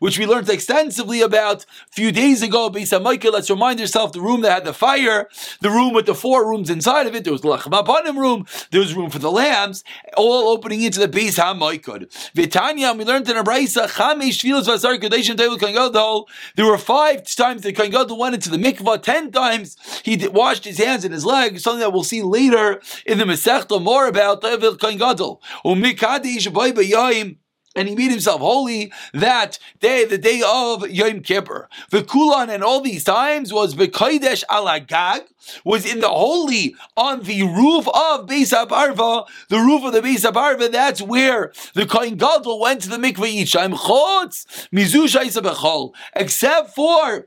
which 0.00 0.18
we 0.18 0.26
learned 0.26 0.48
extensively 0.48 1.20
about 1.20 1.64
a 1.64 1.92
few 1.92 2.10
days 2.10 2.42
ago. 2.42 2.70
Beis 2.70 2.92
Let's 3.32 3.50
remind 3.50 3.80
ourselves 3.80 4.12
the 4.12 4.20
room 4.20 4.31
room 4.32 4.40
that 4.42 4.52
had 4.52 4.64
the 4.64 4.72
fire, 4.72 5.28
the 5.60 5.70
room 5.70 5.92
with 5.92 6.06
the 6.06 6.14
four 6.14 6.48
rooms 6.48 6.70
inside 6.70 7.06
of 7.06 7.14
it. 7.14 7.24
There 7.24 7.32
was 7.32 7.42
the 7.42 7.48
Lachmabanim 7.48 8.16
room, 8.16 8.46
there 8.70 8.80
was 8.80 8.94
room 8.94 9.10
for 9.10 9.18
the 9.18 9.30
lambs, 9.30 9.84
all 10.16 10.48
opening 10.48 10.82
into 10.82 10.98
the 10.98 11.08
Beis 11.08 11.38
HaMoikud. 11.38 12.32
Vitanya, 12.34 12.96
we 12.96 13.04
learned 13.04 13.28
in 13.28 13.36
a 13.36 13.44
Braisa, 13.44 13.86
Chamesh 13.88 14.40
Tfilas 14.40 14.66
Vasar 14.66 14.98
Kadeshin 14.98 15.36
Tevil 15.36 15.60
Kohen 15.60 16.24
There 16.56 16.66
were 16.66 16.78
five 16.78 17.24
times 17.34 17.62
that 17.62 17.76
Kohen 17.76 17.90
Gadol 17.90 18.18
went 18.18 18.34
into 18.34 18.50
the 18.50 18.56
mikvah, 18.56 19.02
ten 19.02 19.30
times 19.30 19.76
he 20.04 20.16
washed 20.28 20.64
his 20.64 20.78
hands 20.78 21.04
and 21.04 21.12
his 21.12 21.24
legs, 21.24 21.62
something 21.62 21.80
that 21.80 21.92
we'll 21.92 22.04
see 22.04 22.22
later 22.22 22.80
in 23.06 23.18
the 23.18 23.24
Masechta 23.24 23.82
more 23.82 24.06
about 24.06 24.42
Tevil 24.42 24.78
Kohen 24.78 24.98
Gadol. 24.98 25.42
Umikadish 25.64 27.41
and 27.74 27.88
he 27.88 27.94
made 27.94 28.10
himself 28.10 28.40
holy 28.40 28.92
that 29.12 29.58
day, 29.80 30.04
the 30.04 30.18
day 30.18 30.42
of 30.44 30.88
Yom 30.88 31.20
Kippur. 31.20 31.68
The 31.90 32.02
Kulan 32.02 32.50
and 32.50 32.62
all 32.62 32.80
these 32.80 33.04
times 33.04 33.52
was 33.52 33.74
Bekaidesh 33.74 34.44
Alagag, 34.50 35.22
was 35.64 35.84
in 35.90 36.00
the 36.00 36.08
holy 36.08 36.74
on 36.96 37.22
the 37.22 37.42
roof 37.42 37.88
of 37.88 38.26
Beis 38.26 38.52
Abarva, 38.52 39.26
the 39.48 39.58
roof 39.58 39.84
of 39.84 39.92
the 39.92 40.00
Beis 40.00 40.30
Abarva. 40.30 40.70
That's 40.70 41.02
where 41.02 41.52
the 41.74 41.86
Kohen 41.86 42.16
Gadol 42.16 42.60
went 42.60 42.82
to 42.82 42.88
the 42.88 42.96
mikveh 42.96 43.26
each 43.26 43.52
time. 43.52 43.72
Chotz 43.72 44.68
Mizu 44.70 45.92
except 46.14 46.74
for 46.74 47.26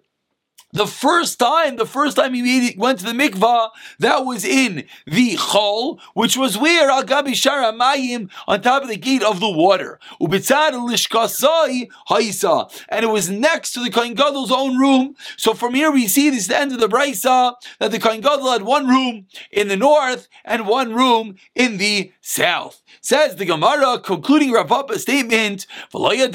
the 0.75 0.85
first 0.85 1.39
time, 1.39 1.77
the 1.77 1.85
first 1.85 2.17
time 2.17 2.33
he 2.33 2.41
made, 2.41 2.77
went 2.77 2.99
to 2.99 3.05
the 3.05 3.13
mikvah, 3.13 3.69
that 3.99 4.25
was 4.25 4.43
in 4.43 4.85
the 5.05 5.35
chol, 5.35 5.99
which 6.13 6.35
was 6.35 6.57
where 6.57 6.89
al 6.89 7.03
gabi 7.03 7.29
shara 7.29 7.73
mayim 7.73 8.29
on 8.45 8.61
top 8.61 8.83
of 8.83 8.89
the 8.89 8.97
gate 8.97 9.23
of 9.23 9.39
the 9.39 9.49
water. 9.49 9.99
Ubitzad 10.19 10.71
lishkasai 10.71 11.89
haisa, 12.09 12.69
and 12.89 13.05
it 13.05 13.07
was 13.07 13.29
next 13.29 13.71
to 13.71 13.79
the 13.79 13.89
kohen 13.89 14.15
gadol's 14.15 14.51
own 14.51 14.77
room. 14.77 15.15
So 15.37 15.53
from 15.53 15.73
here 15.73 15.91
we 15.91 16.09
see 16.09 16.29
this 16.29 16.39
is 16.41 16.47
the 16.49 16.59
end 16.59 16.73
of 16.73 16.81
the 16.81 16.89
brisa 16.89 17.53
that 17.79 17.91
the 17.91 17.99
kohen 17.99 18.19
gadol 18.19 18.51
had 18.51 18.63
one 18.63 18.85
room 18.87 19.27
in 19.51 19.69
the 19.69 19.77
north 19.77 20.27
and 20.43 20.67
one 20.67 20.93
room 20.93 21.37
in 21.55 21.77
the 21.77 22.11
south. 22.19 22.81
Says 22.99 23.35
the 23.37 23.45
Gemara, 23.45 23.99
concluding 23.99 24.51
Rav 24.51 24.67
Papa's 24.67 25.03
statement, 25.03 25.67
I 25.93 26.27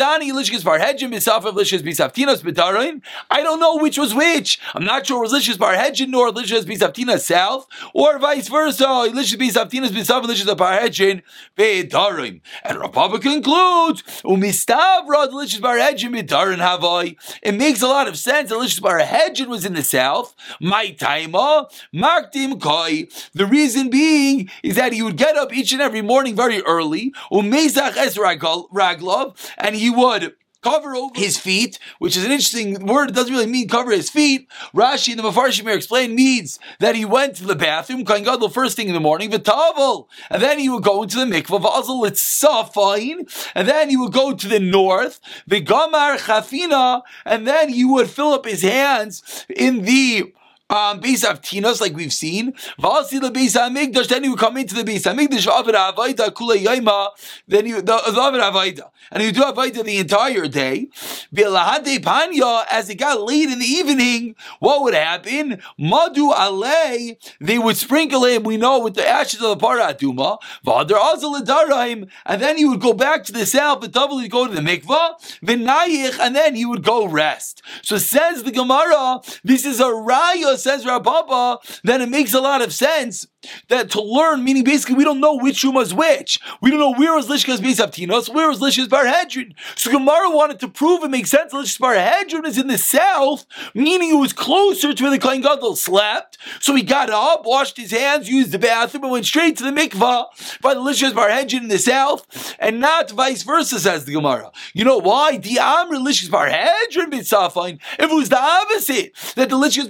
don't 3.42 3.61
know 3.61 3.76
which 3.76 3.99
was 3.99 4.14
which. 4.14 4.30
I'm 4.75 4.85
not 4.85 5.07
sure 5.07 5.27
Lishkas 5.27 5.59
Bar 5.59 5.75
Hedjin 5.75 6.09
nor 6.09 6.31
Lishkas 6.31 6.65
Bisaftina 6.65 7.19
south, 7.19 7.67
or 7.93 8.19
vice 8.19 8.49
versa. 8.49 8.85
Lishkas 8.85 9.37
Bisaftinas 9.37 9.89
Bisaf 9.89 10.49
and 10.49 10.57
Bar 10.59 10.79
Hedjin 10.81 11.23
Bedarim. 11.57 12.41
And 12.63 12.93
Papa 12.93 13.19
concludes, 13.19 14.03
Umistavra 14.25 15.61
Bar 15.61 15.77
Hedjin 15.77 16.15
Bedarin 16.15 16.59
Havai. 16.59 17.17
It 17.43 17.53
makes 17.53 17.83
a 17.83 17.89
lot 17.89 18.09
of 18.09 18.17
sense 18.17 18.53
Lishkas 18.53 18.81
Bar 18.81 19.01
Hedjin 19.01 19.49
was 19.49 19.65
in 19.65 19.75
the 19.75 19.83
south. 19.83 20.35
My 20.61 20.95
taima, 20.99 21.71
Marktim 21.95 22.61
Koi. 22.61 23.09
The 23.35 23.47
reason 23.47 23.91
being 23.91 24.51
is 24.63 24.77
that 24.77 24.93
he 24.93 25.03
would 25.03 25.17
get 25.17 25.37
up 25.37 25.53
each 25.53 25.73
and 25.73 25.83
every 25.83 26.03
morning 26.03 26.37
very 26.37 26.63
early, 26.63 27.13
umezach 27.33 27.97
es 27.97 28.17
raglov, 28.17 29.53
and 29.59 29.75
he 29.77 29.91
would 29.91 30.35
cover 30.62 30.95
over 30.95 31.19
his 31.19 31.38
feet, 31.38 31.79
which 31.99 32.17
is 32.17 32.25
an 32.25 32.31
interesting 32.31 32.87
word. 32.87 33.11
It 33.11 33.14
doesn't 33.14 33.33
really 33.33 33.47
mean 33.47 33.69
cover 33.69 33.90
his 33.90 34.11
feet. 34.11 34.49
Rashi 34.75 35.11
in 35.11 35.17
the 35.17 35.23
Mefarshim 35.23 35.62
here 35.62 35.76
explain 35.76 36.14
means 36.14 36.59
that 36.79 36.95
he 36.95 37.05
went 37.05 37.37
to 37.37 37.45
the 37.45 37.57
bathroom, 37.57 38.05
Kohen 38.05 38.25
Gadol 38.25 38.49
first 38.49 38.76
thing 38.76 38.88
in 38.88 38.95
the 38.95 39.00
morning, 39.00 39.31
v'tavel, 39.31 40.07
and 40.29 40.43
then 40.43 40.59
he 40.59 40.69
would 40.69 40.83
go 40.83 41.02
into 41.02 41.17
the 41.17 41.25
mikvah, 41.25 41.61
v'azal 41.61 42.07
it's 42.07 42.21
so 42.21 42.64
fine, 42.64 43.26
and 43.55 43.69
then 43.69 43.90
he 43.90 43.97
would 43.97 44.12
go 44.12 44.35
to 44.35 44.49
the 44.49 44.61
north, 44.61 45.21
v'gamar 45.49 46.19
chafina, 46.19 47.02
and 47.25 47.47
then 47.47 47.69
he 47.69 47.85
would 47.85 48.11
fill 48.11 48.33
up 48.33 48.45
his 48.45 48.62
hands 48.62 49.47
in 49.49 49.83
the 49.83 50.33
um, 50.71 51.00
Beis 51.00 51.25
Avtinos, 51.25 51.81
like 51.81 51.95
we've 51.95 52.12
seen. 52.12 52.53
The 52.79 53.31
Beis 53.33 53.57
Hamikdash, 53.57 54.09
then 54.09 54.23
he 54.23 54.29
would 54.29 54.39
come 54.39 54.57
into 54.57 54.75
the 54.75 54.85
Beis 54.85 55.03
Hamikdash, 55.03 55.47
Avid 55.47 55.75
Avaida, 55.75 56.31
Kula 56.31 56.57
Yaima, 56.57 57.09
then 57.49 57.67
he, 57.67 57.73
the, 57.73 57.83
the 57.83 58.21
Avid 58.21 58.41
Avaida. 58.41 58.91
And 59.11 59.23
he 59.23 59.29
would 59.29 59.35
do 59.35 59.43
Avaida 59.43 59.85
the 59.85 59.97
entire 59.99 60.47
day. 60.47 60.89
V'lahade 61.35 61.99
Panya, 61.99 62.65
as 62.71 62.89
it 62.89 62.97
got 62.97 63.21
late 63.21 63.49
in 63.49 63.59
the 63.59 63.67
evening, 63.67 64.37
what 64.61 64.83
would 64.83 64.95
happen? 64.95 65.61
Madu 65.77 66.33
Ale, 66.33 67.17
they 67.41 67.59
would 67.59 67.77
sprinkle 67.77 68.25
him, 68.25 68.45
we 68.45 68.57
know, 68.57 68.79
with 68.79 68.95
the 68.95 69.07
ashes 69.07 69.43
of 69.43 69.59
the 69.59 69.67
Paraduma, 69.67 70.39
V'adar 70.65 71.15
Azal 71.15 72.09
and 72.27 72.43
then 72.43 72.57
he 72.57 72.65
would 72.65 72.81
go 72.81 72.93
back 72.93 73.25
to 73.25 73.33
the 73.33 73.47
south, 73.47 73.81
but 73.81 73.93
double 73.93 74.19
he'd 74.19 74.31
go 74.31 74.47
to 74.47 74.55
the 74.55 74.61
mikvah, 74.61 75.15
V'nayich, 75.43 76.19
and 76.21 76.37
then 76.37 76.55
he 76.55 76.65
would 76.65 76.83
go 76.83 77.07
rest. 77.07 77.62
So 77.83 77.99
says 77.99 78.45
the 78.45 78.53
Gemara, 78.53 79.21
this 79.43 79.65
is 79.65 79.81
a 79.81 79.85
raya 79.85 80.60
says 80.61 80.85
Rababa, 80.85 81.59
then 81.83 82.00
it 82.00 82.09
makes 82.09 82.35
a 82.35 82.40
lot 82.40 82.62
of 82.62 82.73
sense 82.73 83.26
that 83.69 83.90
to 83.90 84.02
learn, 84.02 84.45
meaning 84.45 84.64
basically 84.64 84.97
we 84.97 85.05
don't 85.05 85.21
know 85.21 85.35
which 85.35 85.62
room 85.62 85.75
was 85.75 85.95
which. 85.95 86.40
We 86.61 86.71
don't 86.71 86.81
know 86.81 86.95
where 86.95 87.14
was 87.14 87.29
Lishka's 87.29 87.61
Beis 87.61 87.85
Aptinos, 87.85 88.33
where 88.33 88.49
was 88.49 88.61
Lishka's 88.61 88.88
Barhedrin. 88.88 89.55
So 89.76 89.90
Gemara 89.90 90.31
wanted 90.31 90.61
to 90.61 90.69
prove 90.69 91.02
it 91.02 91.11
makes 91.11 91.31
sense 91.31 91.52
Lishka's 91.52 91.79
Barhedrin 91.79 92.47
is 92.47 92.59
in 92.59 92.67
the 92.67 92.79
south, 92.79 93.47
meaning 93.75 94.11
it 94.11 94.21
was 94.21 94.33
closer 94.33 94.93
to 94.93 95.02
where 95.02 95.11
the 95.11 95.19
Kohen 95.19 95.40
Gadol 95.40 95.76
slept. 95.76 96.38
So 96.61 96.75
he 96.75 96.83
got 96.83 97.11
up, 97.11 97.47
washed 97.47 97.76
his 97.76 97.93
hands, 97.93 98.29
used 98.29 98.52
the 98.52 98.59
bathroom, 98.59 99.05
and 99.05 99.12
went 99.12 99.26
straight 99.26 99.57
to 99.59 99.64
the 99.64 99.71
mikvah 99.71 100.61
by 100.61 100.75
the 100.75 100.81
Lishka's 100.81 101.14
Barhedrin 101.14 101.62
in 101.62 101.69
the 101.69 101.79
south, 101.79 102.57
and 102.59 102.81
not 102.81 103.11
vice 103.11 103.43
versa, 103.43 103.81
says 103.81 104.05
the 104.05 104.12
Gemara. 104.12 104.50
You 104.75 104.85
know 104.85 104.99
why? 104.99 105.38
The 105.38 105.59
Amr 105.59 105.97
Lishka's 105.97 106.29
Barhedrin 106.29 107.11
Bitzafain. 107.11 107.81
If 107.99 108.11
it 108.11 108.14
was 108.14 108.29
the 108.29 108.40
opposite, 108.40 109.14
that 109.37 109.49
the 109.49 109.57
Lishka's 109.57 109.88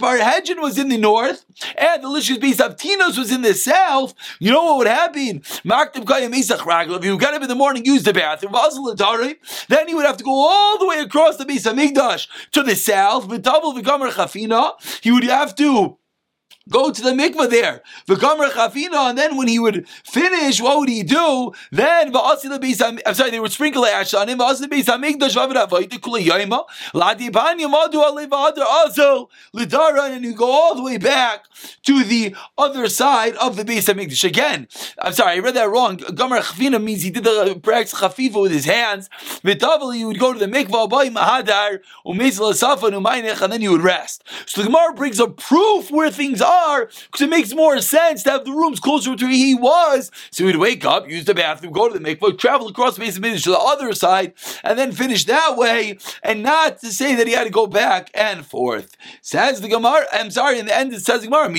Was 0.60 0.78
in 0.78 0.88
the 0.90 0.98
north, 0.98 1.44
and 1.76 2.04
the 2.04 2.08
Lishka's 2.08 2.38
Beis 2.38 2.56
Aptinos 2.56 3.16
was 3.16 3.32
in 3.32 3.40
the 3.42 3.54
south, 3.54 4.14
you 4.38 4.52
know 4.52 4.62
what 4.64 4.78
would 4.78 4.86
happen? 4.86 5.42
If 5.42 7.04
you 7.04 7.18
got 7.18 7.34
up 7.34 7.42
in 7.42 7.48
the 7.48 7.54
morning, 7.54 7.84
use 7.86 8.02
the 8.02 8.12
bathroom, 8.12 8.52
then 9.68 9.88
he 9.88 9.94
would 9.94 10.04
have 10.04 10.16
to 10.18 10.24
go 10.24 10.32
all 10.32 10.78
the 10.78 10.86
way 10.86 11.00
across 11.00 11.38
the 11.38 11.46
Beis 11.46 11.64
Hamikdash 11.66 12.28
to 12.52 12.62
the 12.62 12.76
south, 12.76 13.26
with 13.26 13.42
double 13.42 13.72
the 13.72 13.80
Gomer 13.82 14.10
Chafina, 14.10 14.74
he 15.02 15.10
would 15.10 15.24
have 15.24 15.54
to 15.56 15.96
go 16.68 16.90
to 16.90 17.02
the 17.02 17.10
mikvah 17.10 17.48
there. 17.50 17.82
V'kamer 18.06 18.50
chafina, 18.50 19.10
and 19.10 19.18
then 19.18 19.36
when 19.36 19.48
he 19.48 19.58
would 19.58 19.88
finish, 20.04 20.60
what 20.60 20.78
would 20.78 20.88
he 20.88 21.02
do? 21.02 21.52
Then 21.72 22.14
I'm 22.14 23.14
sorry, 23.14 23.30
they 23.30 23.40
would 23.40 23.52
sprinkle 23.52 23.84
ash 23.86 24.14
on 24.14 24.28
him. 24.28 24.38
V'asi 24.38 24.66
lebeis 24.66 24.84
hamikdash 24.84 25.34
kula 26.00 26.20
yoyma 26.20 26.64
ladipan 26.94 27.58
yamadu 27.58 28.02
alevadar 28.04 28.64
also 28.66 29.28
lidara, 29.54 30.10
and 30.10 30.24
you 30.24 30.34
go 30.34 30.50
all 30.50 30.74
the 30.74 30.82
way 30.82 30.98
back 30.98 31.46
to 31.82 32.04
the 32.04 32.34
other 32.56 32.88
side 32.88 33.34
of 33.36 33.56
the 33.56 33.64
Beis 33.64 33.92
Hamikdash. 33.92 34.24
Again, 34.24 34.68
I'm 34.98 35.12
sorry, 35.12 35.36
I 35.36 35.38
read 35.38 35.54
that 35.54 35.68
wrong. 35.68 35.96
Gomer 35.96 36.40
chafina 36.40 36.82
means 36.82 37.02
he 37.02 37.10
did 37.10 37.24
the 37.24 37.58
practice 37.62 37.94
chafifa 37.98 38.42
with 38.42 38.52
his 38.52 38.64
hands. 38.64 39.08
V'tavli, 39.44 39.98
you 39.98 40.06
would 40.08 40.18
go 40.18 40.32
to 40.32 40.38
the 40.38 40.46
mikvah 40.46 40.88
by 40.88 41.08
mahadar 41.08 41.80
umezil 42.06 42.52
asafa 42.52 42.90
numaynech, 42.90 43.40
and 43.42 43.52
then 43.52 43.62
you 43.62 43.72
would 43.72 43.82
rest. 43.82 44.22
So 44.46 44.62
the 44.62 44.68
Gemara 44.68 44.92
brings 44.94 45.18
a 45.18 45.26
proof 45.26 45.90
where 45.90 46.10
things 46.10 46.40
are 46.40 46.49
because 46.50 47.20
it 47.20 47.30
makes 47.30 47.54
more 47.54 47.80
sense 47.80 48.22
to 48.24 48.30
have 48.30 48.44
the 48.44 48.52
rooms 48.52 48.80
closer 48.80 49.14
to 49.14 49.24
where 49.24 49.34
he 49.34 49.54
was. 49.54 50.10
So 50.30 50.46
he'd 50.46 50.56
wake 50.56 50.84
up, 50.84 51.08
use 51.08 51.24
the 51.24 51.34
bathroom, 51.34 51.72
go 51.72 51.88
to 51.88 51.98
the 51.98 52.04
mikvah, 52.04 52.38
travel 52.38 52.68
across 52.68 52.94
the 52.94 53.00
basement 53.00 53.42
to 53.42 53.50
the 53.50 53.58
other 53.58 53.92
side, 53.92 54.34
and 54.64 54.78
then 54.78 54.92
finish 54.92 55.24
that 55.26 55.56
way, 55.56 55.98
and 56.22 56.42
not 56.42 56.80
to 56.80 56.92
say 56.92 57.14
that 57.14 57.26
he 57.26 57.32
had 57.32 57.44
to 57.44 57.50
go 57.50 57.66
back 57.66 58.10
and 58.14 58.44
forth. 58.44 58.96
Says 59.22 59.60
the 59.60 59.68
Gemara, 59.68 60.06
I'm 60.12 60.30
sorry, 60.30 60.58
in 60.58 60.66
the 60.66 60.76
end 60.76 60.92
it 60.92 61.00
says 61.00 61.20
the 61.22 61.28
Gemara, 61.28 61.50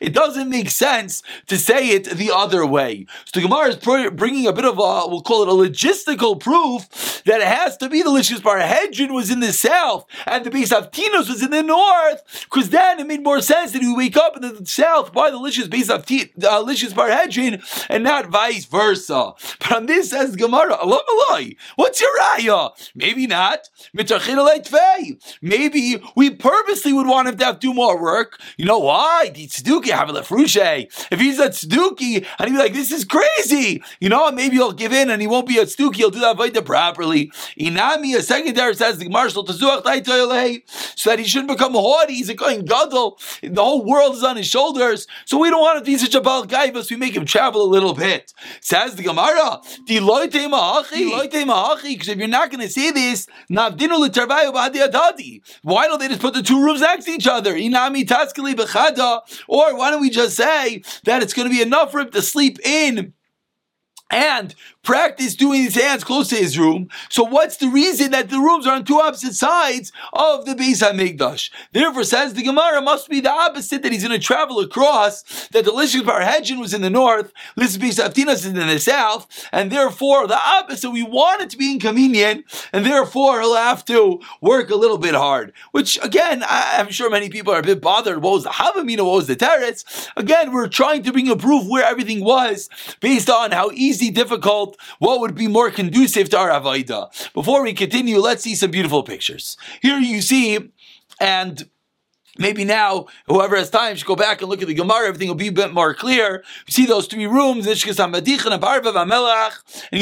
it 0.00 0.12
doesn't 0.12 0.50
make 0.50 0.70
sense 0.70 1.22
to 1.46 1.58
say 1.58 1.90
it 1.90 2.04
the 2.04 2.30
other 2.34 2.66
way. 2.66 3.06
So 3.26 3.40
the 3.40 3.48
Gemara 3.48 3.68
is 3.68 3.76
bringing 4.10 4.46
a 4.46 4.52
bit 4.52 4.64
of 4.64 4.78
a, 4.78 5.08
we'll 5.08 5.22
call 5.22 5.42
it 5.42 5.48
a 5.48 5.52
logistical 5.52 6.38
proof 6.38 7.22
that 7.24 7.40
it 7.40 7.46
has 7.46 7.76
to 7.78 7.88
be 7.88 8.02
the 8.02 8.10
Lishkas 8.10 8.42
Bar 8.42 8.58
Hedrin 8.58 9.12
was 9.12 9.30
in 9.30 9.40
the 9.40 9.52
south 9.52 10.06
and 10.26 10.44
the 10.44 10.50
Beis 10.50 10.72
Avtinos 10.72 11.28
was 11.28 11.42
in 11.42 11.50
the 11.50 11.62
north, 11.62 12.22
because 12.44 12.63
was 12.64 12.70
then 12.70 12.98
it 13.00 13.06
made 13.06 13.22
more 13.22 13.42
sense 13.42 13.72
that 13.72 13.82
would 13.82 13.96
wake 13.96 14.16
up 14.16 14.36
in 14.36 14.42
the 14.42 14.64
south 14.64 15.12
by 15.12 15.30
the 15.30 15.36
licious 15.36 15.68
base 15.68 15.90
of 15.90 16.06
uh, 16.42 16.60
licious 16.60 16.94
parhedrin 16.94 17.62
and 17.90 18.04
not 18.04 18.28
vice 18.28 18.64
versa. 18.64 19.32
But 19.58 19.72
on 19.72 19.86
this 19.86 20.10
says 20.10 20.34
Gemara, 20.36 20.78
what's 21.76 22.00
your 22.00 22.18
raya? 22.18 22.70
Maybe 22.94 23.26
not. 23.26 23.68
Maybe 25.42 26.02
we 26.16 26.30
purposely 26.30 26.92
would 26.92 27.06
want 27.06 27.28
him 27.28 27.36
to 27.36 27.44
have 27.44 27.60
to 27.60 27.66
do 27.66 27.74
more 27.74 28.00
work. 28.00 28.40
You 28.56 28.64
know 28.64 28.78
why? 28.78 29.30
The. 29.34 29.44
If 29.44 31.20
he's 31.20 31.38
a 31.38 31.48
tzduki 31.48 32.26
and 32.38 32.48
he'd 32.48 32.54
be 32.54 32.58
like, 32.58 32.72
this 32.72 32.92
is 32.92 33.04
crazy, 33.04 33.82
you 34.00 34.08
know, 34.08 34.30
maybe 34.30 34.56
he'll 34.56 34.72
give 34.72 34.92
in 34.92 35.10
and 35.10 35.20
he 35.20 35.28
won't 35.28 35.46
be 35.46 35.58
a 35.58 35.64
tzduki. 35.64 35.96
He'll 35.96 36.10
do 36.10 36.20
that 36.20 36.36
vaida 36.36 36.64
properly. 36.64 37.30
Inami, 37.58 38.16
a 38.16 38.22
secondary 38.22 38.74
says 38.74 38.98
the 38.98 39.08
marshal 39.08 39.44
so 39.44 41.10
that 41.10 41.18
he 41.18 41.24
shouldn't 41.24 41.50
become 41.50 41.72
haughty. 41.72 42.14
He's 42.14 42.28
a 42.28 42.34
going 42.54 42.66
gadol. 42.66 43.18
The 43.42 43.62
whole 43.62 43.84
world 43.84 44.14
is 44.14 44.22
on 44.22 44.36
his 44.36 44.46
shoulders. 44.46 45.08
So 45.24 45.38
we 45.38 45.50
don't 45.50 45.60
want 45.60 45.78
to 45.78 45.84
be 45.84 45.98
such 45.98 46.14
a 46.14 46.20
bal 46.20 46.46
gaivas. 46.46 46.88
We 46.90 46.96
make 46.96 47.16
him 47.16 47.24
travel 47.24 47.62
a 47.62 47.70
little 47.70 47.94
bit. 47.94 48.32
Says 48.60 48.94
the 48.96 49.02
Gemara, 49.02 49.60
because 49.86 50.34
if 52.08 52.18
you're 52.18 52.28
not 52.28 52.50
going 52.50 52.60
to 52.60 52.68
say 52.68 52.90
this, 52.90 53.26
why 53.48 53.70
don't 55.86 56.00
they 56.00 56.08
just 56.08 56.20
put 56.20 56.34
the 56.34 56.42
two 56.42 56.62
rooms 56.62 56.80
next 56.80 57.04
to 57.06 57.12
each 57.12 57.26
other? 57.26 57.54
Inami 57.54 58.06
Or 59.48 59.76
why 59.76 59.90
don't 59.90 60.00
we 60.00 60.10
just 60.10 60.36
say 60.36 60.82
that 61.04 61.22
it's 61.22 61.32
going 61.32 61.48
to 61.48 61.54
be 61.54 61.62
enough 61.62 61.92
for 61.92 62.00
him 62.00 62.10
to 62.10 62.22
sleep 62.22 62.58
in 62.64 63.13
and 64.10 64.54
practice 64.82 65.34
doing 65.34 65.62
his 65.62 65.74
hands 65.74 66.04
close 66.04 66.28
to 66.28 66.36
his 66.36 66.58
room. 66.58 66.88
So 67.08 67.24
what's 67.24 67.56
the 67.56 67.68
reason 67.68 68.10
that 68.10 68.28
the 68.28 68.38
rooms 68.38 68.66
are 68.66 68.74
on 68.74 68.84
two 68.84 69.00
opposite 69.00 69.34
sides 69.34 69.92
of 70.12 70.44
the 70.44 70.54
Beis 70.54 70.82
Hamikdash? 70.82 71.50
Therefore, 71.72 72.04
says 72.04 72.34
the 72.34 72.42
Gemara, 72.42 72.82
must 72.82 73.08
be 73.08 73.20
the 73.20 73.30
opposite 73.30 73.82
that 73.82 73.92
he's 73.92 74.06
going 74.06 74.18
to 74.18 74.24
travel 74.24 74.60
across. 74.60 75.48
That 75.48 75.64
the 75.64 75.70
Lishik 75.70 76.02
Parhedjan 76.02 76.60
was 76.60 76.74
in 76.74 76.82
the 76.82 76.90
north, 76.90 77.32
Lishik 77.58 77.78
Beis 77.78 78.28
is 78.28 78.46
in 78.46 78.54
the 78.54 78.78
south, 78.78 79.48
and 79.52 79.72
therefore 79.72 80.26
the 80.26 80.38
opposite. 80.38 80.90
We 80.90 81.02
want 81.02 81.42
it 81.42 81.50
to 81.50 81.56
be 81.56 81.72
inconvenient, 81.72 82.44
and 82.72 82.84
therefore 82.84 83.40
he'll 83.40 83.56
have 83.56 83.84
to 83.86 84.20
work 84.40 84.70
a 84.70 84.76
little 84.76 84.98
bit 84.98 85.14
hard. 85.14 85.52
Which 85.72 85.98
again, 86.02 86.42
I, 86.42 86.74
am 86.74 86.90
sure 86.90 87.10
many 87.10 87.30
people 87.30 87.52
are 87.54 87.60
a 87.60 87.62
bit 87.62 87.80
bothered. 87.80 88.22
What 88.22 88.32
was 88.34 88.44
the 88.44 88.50
Havamina? 88.50 89.04
What 89.04 89.16
was 89.16 89.26
the 89.26 89.36
Teretz? 89.36 90.08
Again, 90.16 90.52
we're 90.52 90.68
trying 90.68 91.02
to 91.04 91.12
bring 91.12 91.28
a 91.28 91.36
proof 91.36 91.66
where 91.66 91.84
everything 91.84 92.22
was 92.22 92.68
based 93.00 93.30
on 93.30 93.52
how 93.52 93.70
easy, 93.72 93.93
difficult 94.10 94.76
what 94.98 95.20
would 95.20 95.34
be 95.34 95.48
more 95.48 95.70
conducive 95.70 96.28
to 96.30 96.38
our 96.38 96.50
Avaida. 96.50 97.08
Before 97.32 97.62
we 97.62 97.72
continue, 97.72 98.18
let's 98.18 98.42
see 98.42 98.54
some 98.54 98.70
beautiful 98.70 99.02
pictures. 99.02 99.56
Here 99.82 99.98
you 99.98 100.20
see, 100.22 100.70
and 101.20 101.68
Maybe 102.38 102.64
now, 102.64 103.06
whoever 103.26 103.56
has 103.56 103.70
time 103.70 103.94
should 103.96 104.06
go 104.06 104.16
back 104.16 104.40
and 104.40 104.50
look 104.50 104.60
at 104.60 104.68
the 104.68 104.74
Gemara. 104.74 105.06
Everything 105.08 105.28
will 105.28 105.34
be 105.36 105.48
a 105.48 105.52
bit 105.52 105.72
more 105.72 105.94
clear. 105.94 106.42
You 106.66 106.72
see 106.72 106.86
those 106.86 107.06
three 107.06 107.26
rooms, 107.26 107.66
and 107.66 107.76
you 107.76 107.94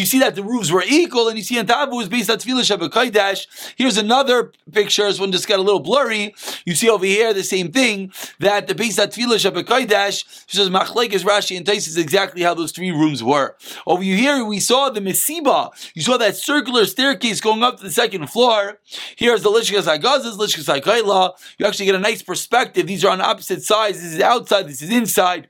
see 0.06 0.18
that 0.18 0.34
the 0.34 0.42
roofs 0.42 0.70
were 0.70 0.84
equal, 0.86 1.28
and 1.28 1.36
you 1.36 1.44
see 1.44 1.58
on 1.58 1.66
was 1.90 2.08
based 2.08 2.30
on 2.30 2.38
Tefillah 2.38 3.46
Here's 3.76 3.96
another 3.96 4.52
picture. 4.72 5.04
This 5.04 5.20
one 5.20 5.32
just 5.32 5.46
got 5.46 5.58
a 5.58 5.62
little 5.62 5.80
blurry. 5.80 6.34
You 6.64 6.74
see 6.74 6.88
over 6.88 7.04
here 7.04 7.34
the 7.34 7.42
same 7.42 7.70
thing 7.70 8.12
that 8.38 8.66
the 8.66 8.74
base 8.74 8.98
at 8.98 9.12
Tefillah 9.12 9.50
Shabakaidash 9.50 10.50
says 10.50 10.70
Machlekes 10.70 11.24
Rashi 11.24 11.56
and 11.56 11.66
Tais 11.66 11.86
is 11.88 11.96
exactly 11.96 12.42
how 12.42 12.54
those 12.54 12.72
three 12.72 12.90
rooms 12.90 13.22
were. 13.22 13.56
Over 13.86 14.02
here 14.02 14.44
we 14.44 14.60
saw 14.60 14.88
the 14.90 15.00
Mesiba. 15.00 15.70
You 15.94 16.02
saw 16.02 16.16
that 16.16 16.36
circular 16.36 16.86
staircase 16.86 17.40
going 17.40 17.62
up 17.62 17.78
to 17.78 17.84
the 17.84 17.90
second 17.90 18.28
floor. 18.28 18.78
Here's 19.16 19.42
the 19.42 19.50
Lishkas 19.50 19.86
Agazas, 19.86 20.36
Lishkas 20.38 20.80
Akaila. 20.80 21.32
You 21.58 21.66
actually 21.66 21.86
get 21.86 21.94
a 21.94 21.98
nice 21.98 22.21
perspective, 22.22 22.86
these 22.86 23.04
are 23.04 23.10
on 23.10 23.20
opposite 23.20 23.62
sides. 23.62 24.00
This 24.00 24.14
is 24.14 24.20
outside, 24.20 24.68
this 24.68 24.82
is 24.82 24.90
inside. 24.90 25.48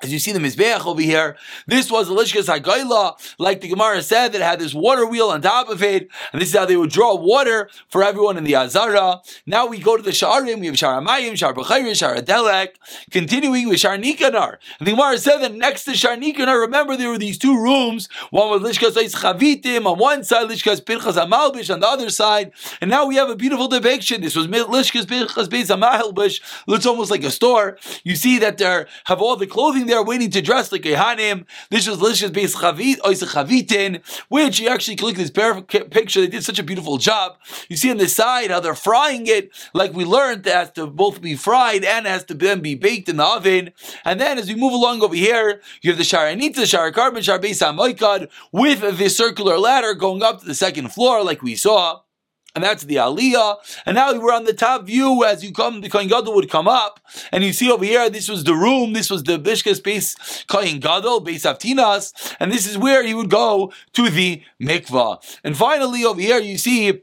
As 0.00 0.12
you 0.12 0.20
see 0.20 0.30
the 0.30 0.38
Mizbeach 0.38 0.86
over 0.86 1.00
here, 1.00 1.36
this 1.66 1.90
was 1.90 2.08
a 2.08 2.12
Lishkas 2.12 2.46
HaGaila, 2.46 3.34
like 3.38 3.60
the 3.60 3.68
Gemara 3.68 4.00
said, 4.00 4.32
that 4.32 4.40
had 4.40 4.60
this 4.60 4.72
water 4.72 5.04
wheel 5.04 5.30
on 5.30 5.42
top 5.42 5.68
of 5.68 5.82
it, 5.82 6.08
and 6.32 6.40
this 6.40 6.50
is 6.50 6.56
how 6.56 6.64
they 6.64 6.76
would 6.76 6.90
draw 6.90 7.16
water 7.16 7.68
for 7.88 8.04
everyone 8.04 8.36
in 8.36 8.44
the 8.44 8.54
Azara. 8.54 9.20
Now 9.44 9.66
we 9.66 9.78
go 9.78 9.96
to 9.96 10.02
the 10.02 10.10
Sha'arim, 10.10 10.60
we 10.60 10.66
have 10.66 10.76
Amayim, 10.76 11.36
Shar 11.36 11.52
Bechayr, 11.52 11.96
Shar 11.96 12.14
Adelek, 12.14 12.74
continuing 13.10 13.68
with 13.68 13.80
Shar 13.80 13.96
Nikanar. 13.96 14.58
And 14.78 14.86
the 14.86 14.92
Gemara 14.92 15.18
said 15.18 15.38
that 15.38 15.54
next 15.54 15.84
to 15.84 15.96
Shar 15.96 16.16
Nikanar, 16.16 16.60
remember 16.60 16.96
there 16.96 17.10
were 17.10 17.18
these 17.18 17.38
two 17.38 17.60
rooms, 17.60 18.08
one 18.30 18.50
with 18.52 18.62
Lishkas 18.62 18.94
Chavitim 18.94 19.84
on 19.86 19.98
one 19.98 20.22
side, 20.22 20.48
Lishkas 20.48 20.84
Pinchas 20.84 21.16
Amalbish 21.16 21.70
on 21.70 21.80
the 21.80 21.88
other 21.88 22.10
side, 22.10 22.52
and 22.80 22.88
now 22.88 23.04
we 23.04 23.16
have 23.16 23.30
a 23.30 23.36
beautiful 23.36 23.66
depiction. 23.66 24.20
This 24.20 24.36
was 24.36 24.46
Lishkas 24.46 25.08
Pinchas 25.08 25.48
Beis 25.48 25.70
Amalbish, 25.70 26.40
looks 26.68 26.86
almost 26.86 27.10
like 27.10 27.24
a 27.24 27.32
store. 27.32 27.78
You 28.04 28.14
see 28.14 28.38
that 28.38 28.58
there 28.58 28.86
have 29.04 29.20
all 29.20 29.34
the 29.34 29.46
clothing 29.46 29.87
there 29.88 30.02
waiting 30.02 30.30
to 30.30 30.40
dress 30.40 30.70
like 30.70 30.86
a 30.86 30.94
Hanim. 30.94 31.44
This 31.70 31.88
was 31.88 31.98
Lishas 31.98 32.30
Beis 32.30 32.54
Chavit, 32.54 32.98
Chavitin, 32.98 34.02
which 34.28 34.60
you 34.60 34.68
actually 34.68 34.96
click 34.96 35.16
this 35.16 35.30
picture. 35.30 36.20
They 36.20 36.28
did 36.28 36.44
such 36.44 36.58
a 36.58 36.62
beautiful 36.62 36.98
job. 36.98 37.36
You 37.68 37.76
see 37.76 37.90
on 37.90 37.96
the 37.96 38.08
side 38.08 38.50
how 38.50 38.60
they're 38.60 38.74
frying 38.74 39.26
it, 39.26 39.50
like 39.74 39.92
we 39.92 40.04
learned, 40.04 40.46
it 40.46 40.52
has 40.52 40.70
to 40.72 40.86
both 40.86 41.20
be 41.20 41.34
fried 41.34 41.84
and 41.84 42.06
has 42.06 42.24
to 42.24 42.34
then 42.34 42.60
be 42.60 42.74
baked 42.74 43.08
in 43.08 43.16
the 43.16 43.24
oven. 43.24 43.72
And 44.04 44.20
then 44.20 44.38
as 44.38 44.48
we 44.48 44.54
move 44.54 44.72
along 44.72 45.02
over 45.02 45.14
here, 45.14 45.60
you 45.82 45.90
have 45.90 45.98
the 45.98 46.04
Sharanita, 46.04 46.54
Shara 46.58 46.92
Carbon, 46.92 47.22
Shar 47.22 47.38
Beis 47.38 48.28
with 48.52 48.98
the 48.98 49.08
circular 49.08 49.58
ladder 49.58 49.94
going 49.94 50.22
up 50.22 50.40
to 50.40 50.46
the 50.46 50.54
second 50.54 50.92
floor, 50.92 51.24
like 51.24 51.42
we 51.42 51.56
saw 51.56 52.00
and 52.54 52.64
that's 52.64 52.84
the 52.84 52.96
Aliyah. 52.96 53.56
And 53.86 53.94
now 53.94 54.12
we're 54.18 54.32
on 54.32 54.44
the 54.44 54.52
top 54.52 54.84
view 54.84 55.24
as 55.24 55.44
you 55.44 55.52
come, 55.52 55.80
the 55.80 55.88
Kohen 55.88 56.08
Gadol 56.08 56.34
would 56.34 56.50
come 56.50 56.68
up, 56.68 57.00
and 57.32 57.44
you 57.44 57.52
see 57.52 57.70
over 57.70 57.84
here, 57.84 58.08
this 58.10 58.28
was 58.28 58.44
the 58.44 58.54
room, 58.54 58.92
this 58.92 59.10
was 59.10 59.22
the 59.22 59.38
Bishkas 59.38 59.82
base 59.82 60.44
Kohen 60.48 60.80
Gadol, 60.80 61.24
Beis 61.24 61.44
Aftinas, 61.44 62.36
and 62.40 62.50
this 62.50 62.66
is 62.66 62.78
where 62.78 63.04
he 63.04 63.14
would 63.14 63.30
go 63.30 63.72
to 63.92 64.10
the 64.10 64.42
mikvah. 64.60 65.38
And 65.44 65.56
finally, 65.56 66.04
over 66.04 66.20
here, 66.20 66.38
you 66.38 66.58
see 66.58 67.02